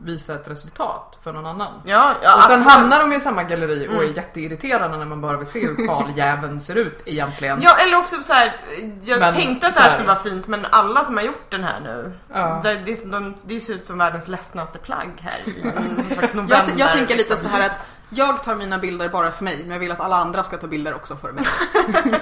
[0.03, 1.81] visa ett resultat för någon annan.
[1.85, 2.67] Ja, ja och sen absolut.
[2.67, 4.13] hamnar de i samma galleri och är Mm.
[4.13, 7.61] jätteirriterande när man bara vill se hur kaljäveln ser ut egentligen.
[7.61, 8.55] Ja eller också så här,
[9.03, 11.51] jag Men, tänkte att det här här- skulle vara fint men alla som har gjort
[11.51, 12.59] den här nu, Ja.
[12.63, 15.63] det, det, de, det ser ut som världens ledsnaste plagg här i
[16.33, 16.55] november.
[16.55, 17.37] Jag, jag tänker lite liksom.
[17.37, 20.15] så här att jag tar mina bilder bara för mig men jag vill att alla
[20.15, 21.43] andra ska ta bilder också för mig.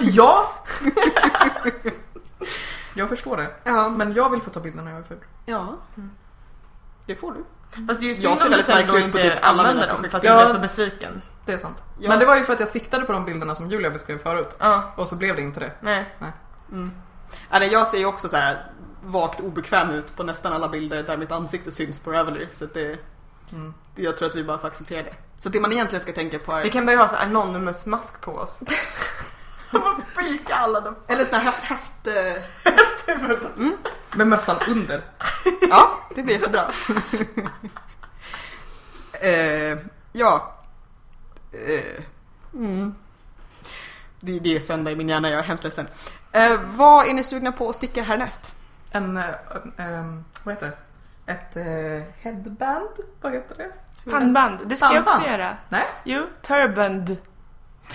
[0.00, 0.52] Ja!
[2.94, 3.50] jag förstår det.
[3.64, 3.88] Ja.
[3.88, 5.18] Men jag vill få ta bilder när jag är ful.
[5.46, 5.76] ja.
[7.06, 7.44] Det får du.
[7.86, 9.38] Fast det är ju Jag synd ser om du väldigt märklig ut på inte typ
[9.46, 10.10] alla mina dem projekt.
[10.10, 10.36] för att du Ja.
[10.36, 11.22] blev så besviken.
[11.46, 11.82] Det är sant.
[11.98, 12.08] Ja.
[12.08, 14.56] Men det var ju för att jag siktade på de bilderna som Julia beskrev förut.
[14.58, 15.72] Ja, Och så blev det inte det.
[15.80, 16.12] nej.
[17.50, 18.66] Nej, jag ser ju också så här
[19.00, 22.46] vagt obekväm ut på nästan alla bilder där mitt ansikte syns på Ravelry.
[22.52, 22.98] Så att det,
[23.52, 23.74] Mm.
[23.94, 25.14] jag tror att vi bara får acceptera det.
[25.38, 27.86] Så det man egentligen ska tänka på Vi är, kan börja ha så här anonymous
[27.86, 28.60] mask på oss.
[29.70, 32.08] Vad freaka alla de eller sån här häst, häst,
[33.12, 33.70] eh,
[34.16, 35.04] Med mössan under.
[35.70, 36.72] Ja, det blir jättebra.
[39.12, 39.78] eh,
[40.12, 40.54] ja.
[41.52, 42.04] Eh,
[42.54, 42.94] mm.
[44.20, 45.86] det, det är söndag i min hjärna, jag är hemskt ledsen.
[46.32, 48.52] Eh, vad är ni sugna på att sticka härnäst?
[48.90, 49.24] En, eh,
[49.76, 50.76] ehm, vad heter det?
[51.32, 52.88] Ett eh, headband?
[53.20, 53.72] Vad heter det?
[54.10, 55.40] Pannband, det ska jag också Pannband?
[55.40, 55.56] göra.
[55.68, 55.84] Nej?
[56.04, 57.16] Jo, turband.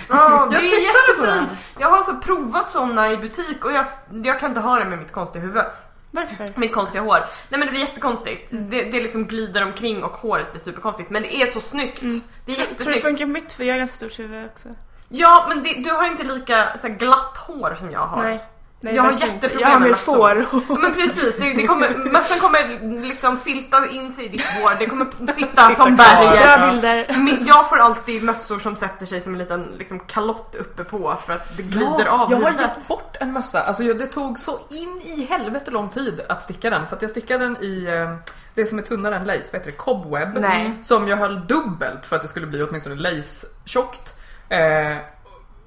[0.10, 1.50] Ja, det är jättefint.
[1.80, 3.86] Jag har så provat sådana i butik och jag,
[4.24, 5.64] jag kan inte ha det med mitt konstiga huvud.
[6.12, 6.54] Varför?
[6.56, 7.20] Mitt konstiga hår.
[7.50, 8.48] Nej men det blir jättekonstigt.
[8.50, 11.10] Det, det liksom glider omkring och håret blir superkonstigt.
[11.10, 12.02] Men det är så snyggt.
[12.02, 12.22] Mm.
[12.46, 13.02] Det är Tror, tror det jättesnyggt.
[13.06, 14.68] funkar mitt för jag har ganska stort huvud också.
[15.10, 18.24] Ja men det, du har inte lika så här, glatt hår som jag har.
[18.24, 18.44] Nej.
[18.80, 20.48] Nej Jag har jätteproblem Jag har med får.
[20.52, 24.72] Ja, men precis, det, det kommer, mössan kommer liksom filta in sig i ditt hår.
[24.80, 27.48] Det kommer sitta som berget.
[27.48, 31.34] Jag får alltid mössor som sätter sig som en liten liksom, kalott uppe på för
[31.34, 32.62] att det glider av jag har huvudet.
[32.62, 33.62] gett bort en mössa.
[33.62, 36.88] Alltså det tog så in i helvete lång tid att sticka den.
[36.88, 38.16] För att jag stickade den i eh,
[38.54, 39.78] det som är tunnare än lace, vad heter det?
[39.78, 40.38] Cobweb.
[40.40, 40.80] Nej.
[40.84, 44.16] Som jag höll dubbelt för att det skulle bli åtminstone lace-tjockt.
[44.50, 44.98] Eh,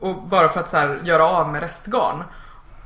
[0.00, 2.24] och bara för att så här, göra av med restgarn.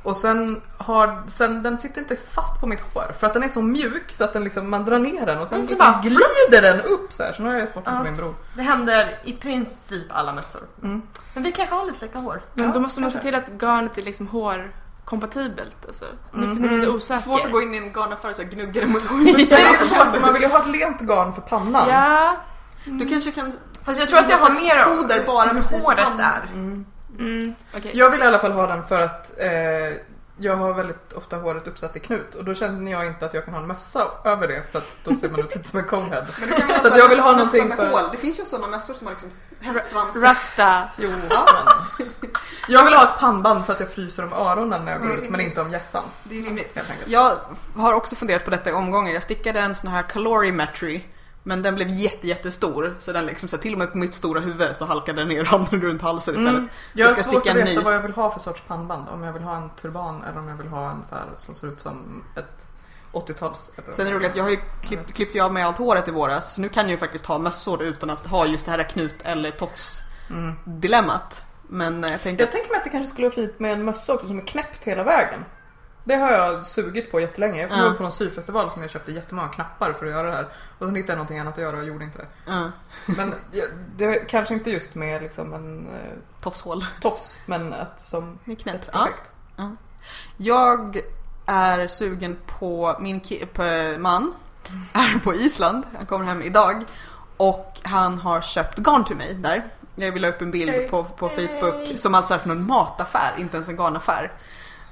[0.05, 3.49] Och sen har, sen, den sitter inte fast på mitt hår för att den är
[3.49, 6.01] så mjuk så att den liksom, man drar ner den och sen Mm, liksom bara-
[6.01, 7.33] glider den upp så här.
[7.33, 7.99] Så nu har jag gett bort den Ja.
[8.01, 8.35] till min bror.
[8.55, 10.61] Det händer i princip alla mössor.
[10.83, 11.01] Mm.
[11.33, 12.41] Men vi kanske har lite lika hår.
[12.53, 15.85] Men Ja, då måste man se till att garnet är liksom hårkompatibelt.
[15.87, 16.05] Alltså.
[16.31, 16.63] Nu Mhm.
[16.63, 17.19] är lite osäker.
[17.21, 20.21] Svårt att gå in i en garnaffär och gnugga det mot Det är svårt för
[20.21, 21.89] man vill ju ha ett lent garn för pannan.
[21.89, 22.35] Ja.
[22.85, 23.53] Du kanske kan
[23.83, 26.19] Fast jag tror att jag har mer foder bara precis håret pannan.
[26.19, 26.49] är.
[26.53, 26.85] Mm.
[27.19, 27.91] Mm, okej.
[27.93, 29.97] Jag vill i alla fall ha den för att eh,
[30.37, 33.45] jag har väldigt ofta håret uppsatt i knut och då känner jag inte att jag
[33.45, 35.85] kan ha en mössa över det för att då ser man ut lite som en
[35.85, 36.25] conehead.
[36.39, 38.01] Men du kan väl Så ha att jag vill ha någonting med för- hål.
[38.11, 40.15] Det finns ju sådana mössor som har liksom hästsvans.
[40.23, 40.83] Rasta.
[40.97, 42.07] Jo, men...
[42.67, 45.29] Jag vill ha ett pannband för att jag fryser om öronen när jag går ut
[45.29, 46.03] men inte om hjässan.
[46.23, 46.77] Det är rimligt.
[47.05, 47.37] Jag
[47.75, 49.11] har också funderat på detta i omgångar.
[49.13, 51.01] Jag stickade en sån här calorimetry.
[51.47, 52.95] Men den blev jätte, jättestor.
[52.99, 55.27] Så den liksom, så här, till och med på mitt stora huvud så halkade den
[55.27, 56.53] ner handen runt halsen istället.
[56.53, 56.69] Mm.
[56.93, 57.85] Jag jag har ska svårt sticka att veta ny.
[57.85, 59.09] vad jag vill ha för sorts pannband.
[59.09, 61.55] Om jag vill ha en turban eller om jag vill ha en så här som
[61.55, 62.67] ser ut som ett
[63.13, 63.71] 80-tals...
[63.77, 65.77] eller- Sen är det roligt att jag har ju klippt, klippt ju av mig allt
[65.77, 66.55] håret i våras.
[66.55, 69.15] Så nu kan jag ju faktiskt ha mössor utan att ha just det här knut
[69.23, 70.55] eller tofs Mm.
[70.65, 71.43] dilemmat.
[71.67, 73.85] Men eh, jag tänker Jag tänker mig att det kanske skulle vara fint med en
[73.85, 75.45] mössa också som är knäppt hela vägen.
[76.07, 77.61] Det har jag sugit på jättelänge.
[77.61, 80.47] Jag ihåg på någon syfestival som jag köpte jättemånga knappar för att göra det här.
[80.79, 82.71] Och sen hittade jag någonting annat att göra och gjorde inte det.
[83.05, 83.35] Men
[83.95, 86.85] det kanske inte just med liksom en eh, tofshål.
[87.01, 88.81] tofs men att som Med knäpp.
[88.89, 89.31] ett.
[90.37, 90.99] Jag
[91.45, 93.19] är sugen på min
[93.53, 93.63] på
[93.99, 94.33] man.
[94.93, 95.83] Är på Island.
[95.97, 96.83] Han kommer hem idag.
[97.37, 99.65] Och han har köpt garn till mig där.
[99.95, 103.33] Jag vill ha upp en bild på, på Facebook som alltså är från en mataffär,
[103.37, 104.31] inte ens en garnaffär.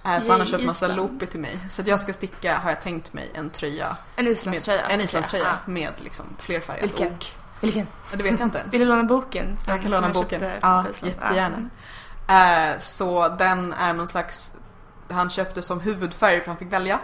[0.05, 1.59] Eh, Så han har köpt massa loopy till mig.
[1.69, 3.97] Så att jag ska sticka, har jag tänkt mig, en tröja.
[4.15, 4.87] En Med, islandströja.
[4.87, 5.71] en islandströja Ja.
[5.71, 7.13] med liksom flerfärgat Vilken?
[7.13, 7.33] ok.
[7.61, 7.87] Vilken?
[8.11, 8.63] Ja, Det vet jag inte.
[8.71, 9.57] Vill du låna boken?
[9.67, 10.41] Jag kan låna boken.
[10.61, 11.13] Ja, på Island.
[11.13, 11.69] jättegärna.
[12.73, 14.51] Eh, så den är någon slags,
[15.11, 16.99] han köpte som huvudfärg för han fick välja.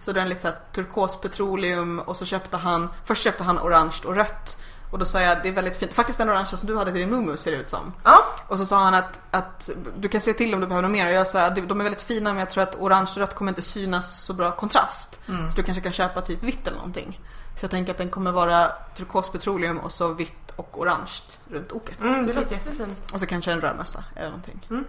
[0.00, 3.96] Så den är lite såhär turkos petroleum och så köpte han, först köpte han orange
[4.04, 4.56] och rött.
[4.90, 7.00] Och då sa jag det är väldigt fint, faktiskt den orangea som du hade till
[7.00, 7.92] din mumu ser det ut som.
[8.04, 8.18] Ja,
[8.48, 11.06] Och så sa han att, att du kan se till om du behöver något mer
[11.06, 13.34] och jag sa att de är väldigt fina men jag tror att orange och rött
[13.34, 15.18] kommer inte synas så bra kontrast.
[15.28, 15.50] Mm.
[15.50, 17.20] Så du kanske kan köpa typ vitt eller någonting.
[17.56, 21.12] Så jag tänker att den kommer vara turkos petroleum och så vitt och orange
[21.50, 22.00] runt oket.
[22.00, 23.12] mm, det låter jättefint.
[23.12, 24.66] Och så kanske en röd mössa eller någonting.
[24.70, 24.84] Mm.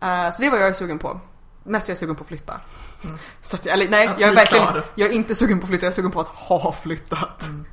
[0.00, 1.20] Eh, så det var jag är sugen på.
[1.64, 2.60] Mest är jag sugen på att flytta.
[3.04, 3.18] Mm.
[3.42, 5.86] Så att, eller nej, Att jag är verkligen jag är inte sugen på att flytta,
[5.86, 7.42] jag är sugen på att ha flyttat.
[7.42, 7.64] Mm.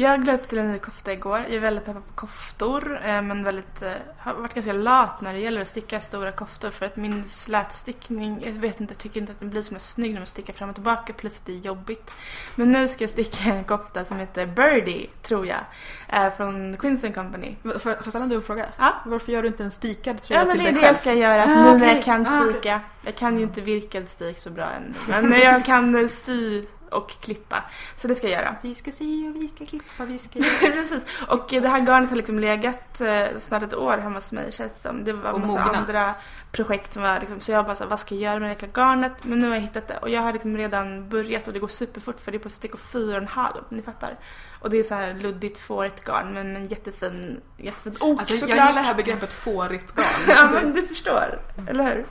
[0.00, 1.38] Jag glömde upp till en ny kofta igår.
[1.38, 5.32] Jag är väldigt peppad på koftor eh, men väldigt, eh, har varit ganska lat när
[5.34, 9.20] det gäller att sticka stora koftor för att min slätstickning, jag vet inte, jag tycker
[9.20, 11.52] inte att den blir så snygg när man stickar fram och tillbaka plus att det
[11.52, 12.10] är jobbigt.
[12.54, 15.60] Men nu ska jag sticka en kofta som heter Birdie, tror jag,
[16.08, 17.56] eh, från Queens Company.
[17.62, 18.66] Får får jag ställa en dum fråga?
[18.78, 18.94] Ja.
[19.06, 20.86] Varför gör du inte en stikad tröja Ja till det är dig det själv?
[20.86, 21.94] jag ska göra Ah, nu när okej.
[21.94, 22.80] jag kan Ah, sticka.
[23.02, 24.94] Jag kan ju inte virkad stik så bra än.
[25.22, 27.62] Men jag kan sy och klippa.
[27.96, 28.56] Så det ska jag göra.
[28.62, 30.72] Vi ska sy och vi ska klippa, vi ska göra.
[30.72, 31.04] Precis.
[31.28, 34.72] Och det här garnet har liksom legat eh, snart ett år hemma hos mig känns
[34.72, 35.04] det som.
[35.04, 35.76] Det var Och massa mognat.
[35.76, 36.14] andra
[36.52, 38.52] projekt som var liksom, så jag bara så här, vad ska jag göra med det
[38.52, 39.12] jäkla garnet?
[39.22, 41.68] Men nu har jag hittat det och jag har liksom redan börjat och det går
[41.68, 44.16] superfort för det är på stickor fyra och en halv, ni fattar.
[44.60, 48.40] Och det är så här luddigt fårigt garn men en jättefin, jättefint ok Alltså, jag
[48.40, 48.56] såklart.
[48.68, 50.06] gillar det här begreppet fårigt garn.
[50.28, 52.04] ja men du förstår, eller hur?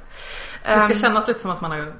[0.63, 1.93] Det ska Ehm, kännas lite som att man har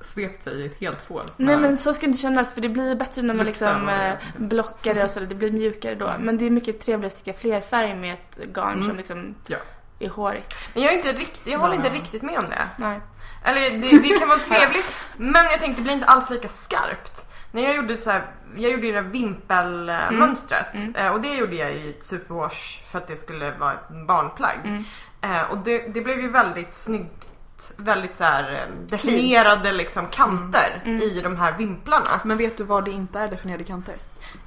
[0.00, 1.22] svept sig i ett helt får.
[1.36, 4.12] Nej men så ska det inte kännas för det blir bättre när man liksom eh,
[4.36, 6.12] blockar det och så, det blir mjukare då.
[6.18, 8.88] Men det är mycket trevligare att sticka flerfärg med ett garn Mm.
[8.88, 9.56] som liksom Ja.
[9.98, 10.54] är hårigt.
[10.74, 12.68] Men jag är inte riktigt, jag håller inte riktigt med om det.
[12.76, 13.00] Nej.
[13.44, 14.86] Eller det, det kan vara trevligt
[15.16, 17.24] men jag tänkte det blir inte alls lika skarpt.
[17.52, 18.22] När jag gjorde så här,
[18.56, 20.94] jag gjorde det där vimpelmönstret Mm.
[20.94, 24.58] eh, och det gjorde jag i ett superwash för att det skulle vara ett barnplagg.
[24.64, 24.84] Mm.
[25.22, 27.27] Eh, och det, det blev ju väldigt snyggt,
[27.76, 31.02] väldigt så här eh, definierade liksom kanter Mm.
[31.02, 32.20] i de här vimplarna.
[32.24, 33.94] Men vet du var det inte är definierade kanter?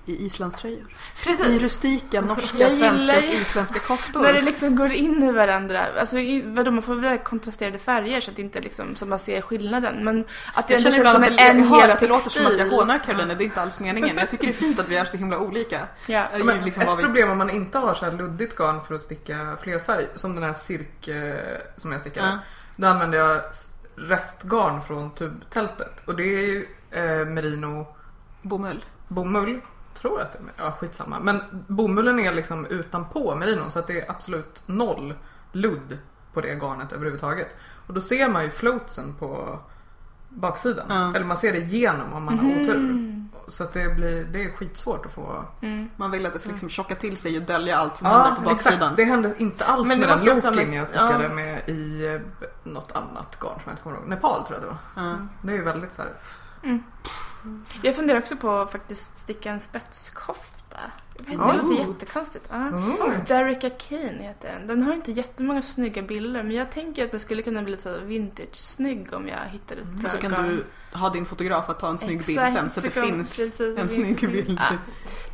[0.05, 0.95] I islandströjor.
[1.21, 1.61] I Precis.
[1.61, 4.21] rustika norska, Jag svenska och isländska koftor.
[4.21, 5.85] När det liksom går in i varandra.
[5.99, 9.19] Alltså i, vadå, man får väl kontrasterade färger så att det inte liksom, så man
[9.19, 10.03] ser skillnaden.
[10.03, 12.45] Men att det Jag känner ibland att det, en jag hör att det låter som
[12.45, 14.17] att jag hånar Karolina, det är inte alls meningen.
[14.17, 15.79] Jag tycker det är fint att vi är så himla olika.
[16.05, 16.27] Ja.
[16.29, 17.03] Det är ju Men liksom ett vi...
[17.03, 20.43] problem om man inte har så här luddigt garn för att sticka flerfärg, som den
[20.43, 21.35] här cirk eh,
[21.77, 22.27] som jag stickade.
[22.27, 22.37] Ja.
[22.81, 23.41] Då använder jag
[23.95, 26.03] restgarn från tubtältet.
[26.05, 27.87] Och det är ju eh, merino
[28.41, 28.85] Bomull.
[29.07, 29.61] bomull.
[29.93, 31.19] Tror att det är, ja skitsamma.
[31.19, 35.13] Men bomullen är liksom utanpå merinon så att det är absolut noll
[35.51, 35.97] ludd
[36.33, 37.47] på det garnet överhuvudtaget.
[37.87, 39.59] Och då ser man ju floatsen på
[40.33, 40.85] baksidan.
[40.89, 41.15] Ja.
[41.15, 42.75] Eller man ser det igenom om man har otur.
[42.75, 43.29] Mm.
[43.47, 45.89] Så att det blir, det är skitsvårt att få Mm.
[45.95, 48.41] Man vill att det ska liksom tjocka till sig och dölja allt som händer på
[48.41, 48.75] baksidan.
[48.75, 48.97] exakt.
[48.97, 51.33] Det hände inte alls Men med den loken jag stickade ja.
[51.33, 52.21] med i eh,
[52.63, 54.07] något annat garn som jag inte kommer ihåg.
[54.07, 55.03] Nepal tror jag det var.
[55.05, 55.15] Ja.
[55.41, 56.11] Det är ju väldigt så här.
[57.81, 60.79] Jag funderar också på att faktiskt sticka en spetskofta.
[61.27, 62.45] Det låter jättekonstigt.
[62.49, 62.55] Ja.
[62.67, 62.97] Mm.
[63.27, 64.67] Derica Kane heter den.
[64.67, 67.99] Den har inte jättemånga snygga bilder men jag tänker att den skulle kunna bli lite
[67.99, 70.05] vintage-snygg om jag hittar ett bra Mm.
[70.05, 70.47] Och så kan garn.
[70.47, 70.65] du
[70.99, 73.77] ha din fotograf att ta en snygg bild Exakt, sen så att det finns precis,
[73.77, 74.59] en snygg bild.
[74.61, 74.75] Ja.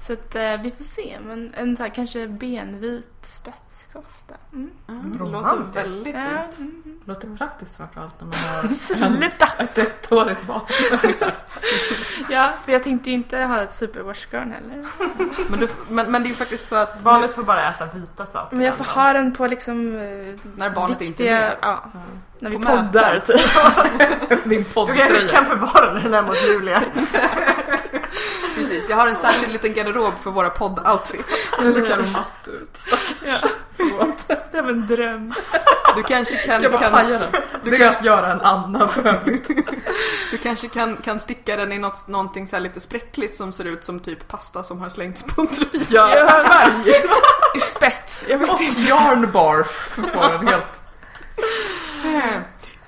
[0.08, 1.18] Så att eh, vi får se.
[1.28, 4.36] Men en så här kanske benvit spetskofta.
[4.54, 4.70] Mm.
[4.88, 6.58] Det låter väldigt Ja, fint.
[6.86, 7.00] mm.
[7.06, 8.68] Låter praktiskt framförallt när man har
[9.20, 9.48] Sluta!
[9.64, 10.62] ett ettårigt barn.
[12.30, 14.86] Ja, för jag tänkte ju inte ha ett superwash-garn heller.
[15.50, 18.26] Men, du, men, men det är ju faktiskt så att Barnet får bara äta vita
[18.26, 18.56] saker.
[18.56, 19.96] Men jag får ha den på liksom...
[19.96, 21.58] eh, När barnet inte viktiga, är med.
[21.62, 21.84] Ja,
[22.40, 23.38] när vi På poddar möten.
[24.30, 24.44] typ.
[24.44, 24.96] Din dagen.
[24.96, 25.46] Du kan, poddtröja.
[25.46, 26.84] förvara den här mot Julia.
[28.56, 31.50] Precis, jag har en särskild liten garderob för våra podd-outfits.
[31.62, 32.78] Den ser kan matt ut.
[33.26, 33.50] Ja.
[33.90, 34.28] Förlåt.
[34.52, 35.34] Det var en dröm.
[35.96, 37.22] Du kanske kan, Jag bara kan, den.
[37.64, 39.48] du Det kan, kan göra en Anna för övrigt.
[40.32, 43.66] du kanske kan, kan sticka den i något, någonting så här lite spräckligt som ser
[43.66, 45.86] ut som typ pasta som har slängts på en tröja.
[45.90, 46.70] Ja,
[47.56, 48.26] I spets.
[48.30, 48.82] Jag vet Och inte.
[48.82, 49.68] yarnbarf
[50.14, 50.66] får en helt...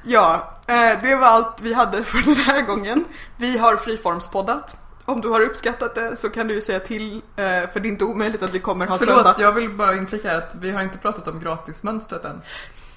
[0.03, 3.05] Ja, eh, det var allt vi hade för den här gången.
[3.37, 4.75] Vi har friformspoddat.
[5.13, 7.89] Om du har uppskattat det så kan du ju säga till, eh, för det är
[7.89, 9.15] inte omöjligt att vi kommer ha söndag.
[9.15, 12.41] Förlåt, jag vill bara inflika här att vi har inte pratat om gratismönstret än.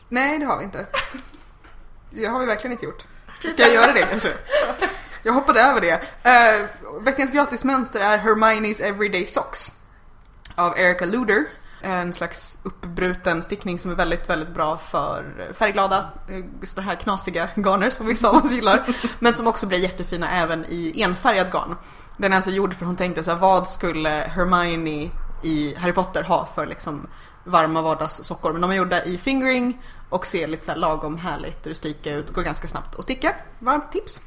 [0.09, 0.87] Nej, det har vi inte.
[2.11, 3.05] Det har vi verkligen inte gjort.
[3.41, 4.33] Ska jag göra det kanske?
[5.23, 5.95] Jag hoppade över det.
[5.95, 6.69] Uh,
[7.05, 9.73] veckans gratismönster är Hermione's Everyday Socks
[10.55, 11.45] av Erica Luder.
[11.85, 17.49] En slags uppbruten stickning som är väldigt, väldigt bra för färgglada, eh, sådana här knasiga
[17.57, 18.87] garner som vissa av oss gillar.
[19.19, 21.77] Men som också blir jättefina även i enfärgad garn.
[22.23, 25.11] Den är alltså gjord för hon tänkte så här, vad skulle Hermione
[25.43, 27.07] i Harry Potter ha för liksom
[27.45, 28.53] varma vardagssockor?
[28.53, 32.31] Men de är gjorda i fingering och ser lite så här lagom härligt rustika ut.
[32.31, 33.35] Går ganska snabbt att sticka.
[33.59, 34.21] Varmt tips!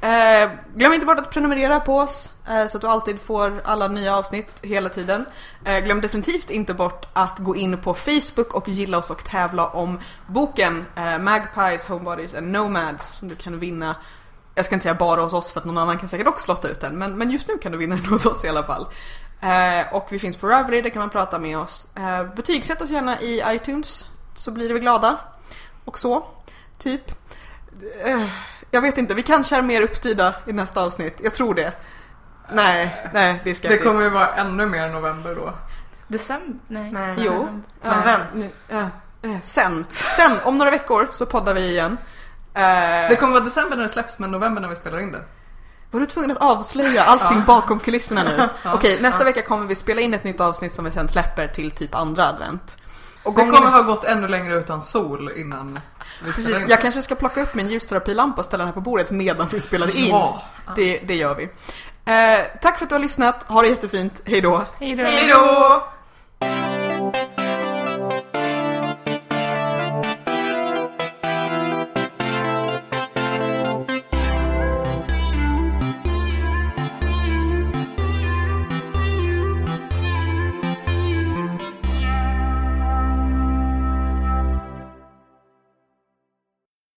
[0.00, 3.88] Eh, glöm inte bort att prenumerera på oss eh, så att du alltid får alla
[3.88, 5.26] nya avsnitt hela tiden.
[5.64, 9.66] Eh, glöm definitivt inte bort att gå in på Facebook och gilla oss och tävla
[9.66, 13.96] om boken eh, Magpies, Homebodies and Nomads som du kan vinna.
[14.60, 16.68] Jag ska inte säga bara hos oss för att någon annan kan säkert också lotta
[16.68, 18.86] ut den men, men just nu kan du vinna den hos oss i alla fall.
[19.40, 21.88] Eh, och vi finns på Ravelry, där kan man prata med oss.
[21.96, 24.04] Eh, betygsätt oss gärna i iTunes
[24.34, 25.18] så blir vi glada.
[25.84, 26.26] Och så,
[26.78, 27.10] typ.
[28.04, 28.26] Eh,
[28.70, 31.20] jag vet inte, vi kanske är mer uppstyrda i nästa avsnitt.
[31.22, 31.72] Jag tror det.
[32.52, 35.54] Nej, nej, det är Det kommer ju vara ännu mer november då.
[36.08, 36.58] December?
[36.68, 36.92] Nej.
[36.92, 37.14] Nej.
[37.18, 37.48] Jo.
[38.34, 38.86] Nu- eh,
[39.22, 39.86] eh, sen,
[40.16, 41.96] sen, om några veckor så poddar vi igen.
[42.54, 45.22] Eh, Det kommer vara december när det släpps men november när vi spelar in det.
[45.90, 47.44] Var du tvungen att avslöja allting Ja.
[47.46, 48.48] bakom kulisserna nu?
[48.64, 48.74] Ja.
[48.74, 51.70] Okej, nästa vecka kommer vi spela in ett nytt avsnitt som vi sen släpper till
[51.70, 52.76] typ andra advent.
[53.22, 53.54] Och Det gången...
[53.54, 55.80] kommer ha gått ännu längre utan sol innan
[56.24, 56.68] vi spelar Precis, in.
[56.68, 59.60] jag kanske ska plocka upp min ljusterapilampa och ställa den här på bordet medan vi
[59.60, 60.08] spelar in.
[60.08, 60.42] Ja.
[60.76, 61.44] Det, det gör vi.
[62.04, 64.64] Eh, tack för att du har lyssnat, ha det jättefint, hejdå!
[64.80, 65.04] Hej då.
[65.04, 65.84] Hej då!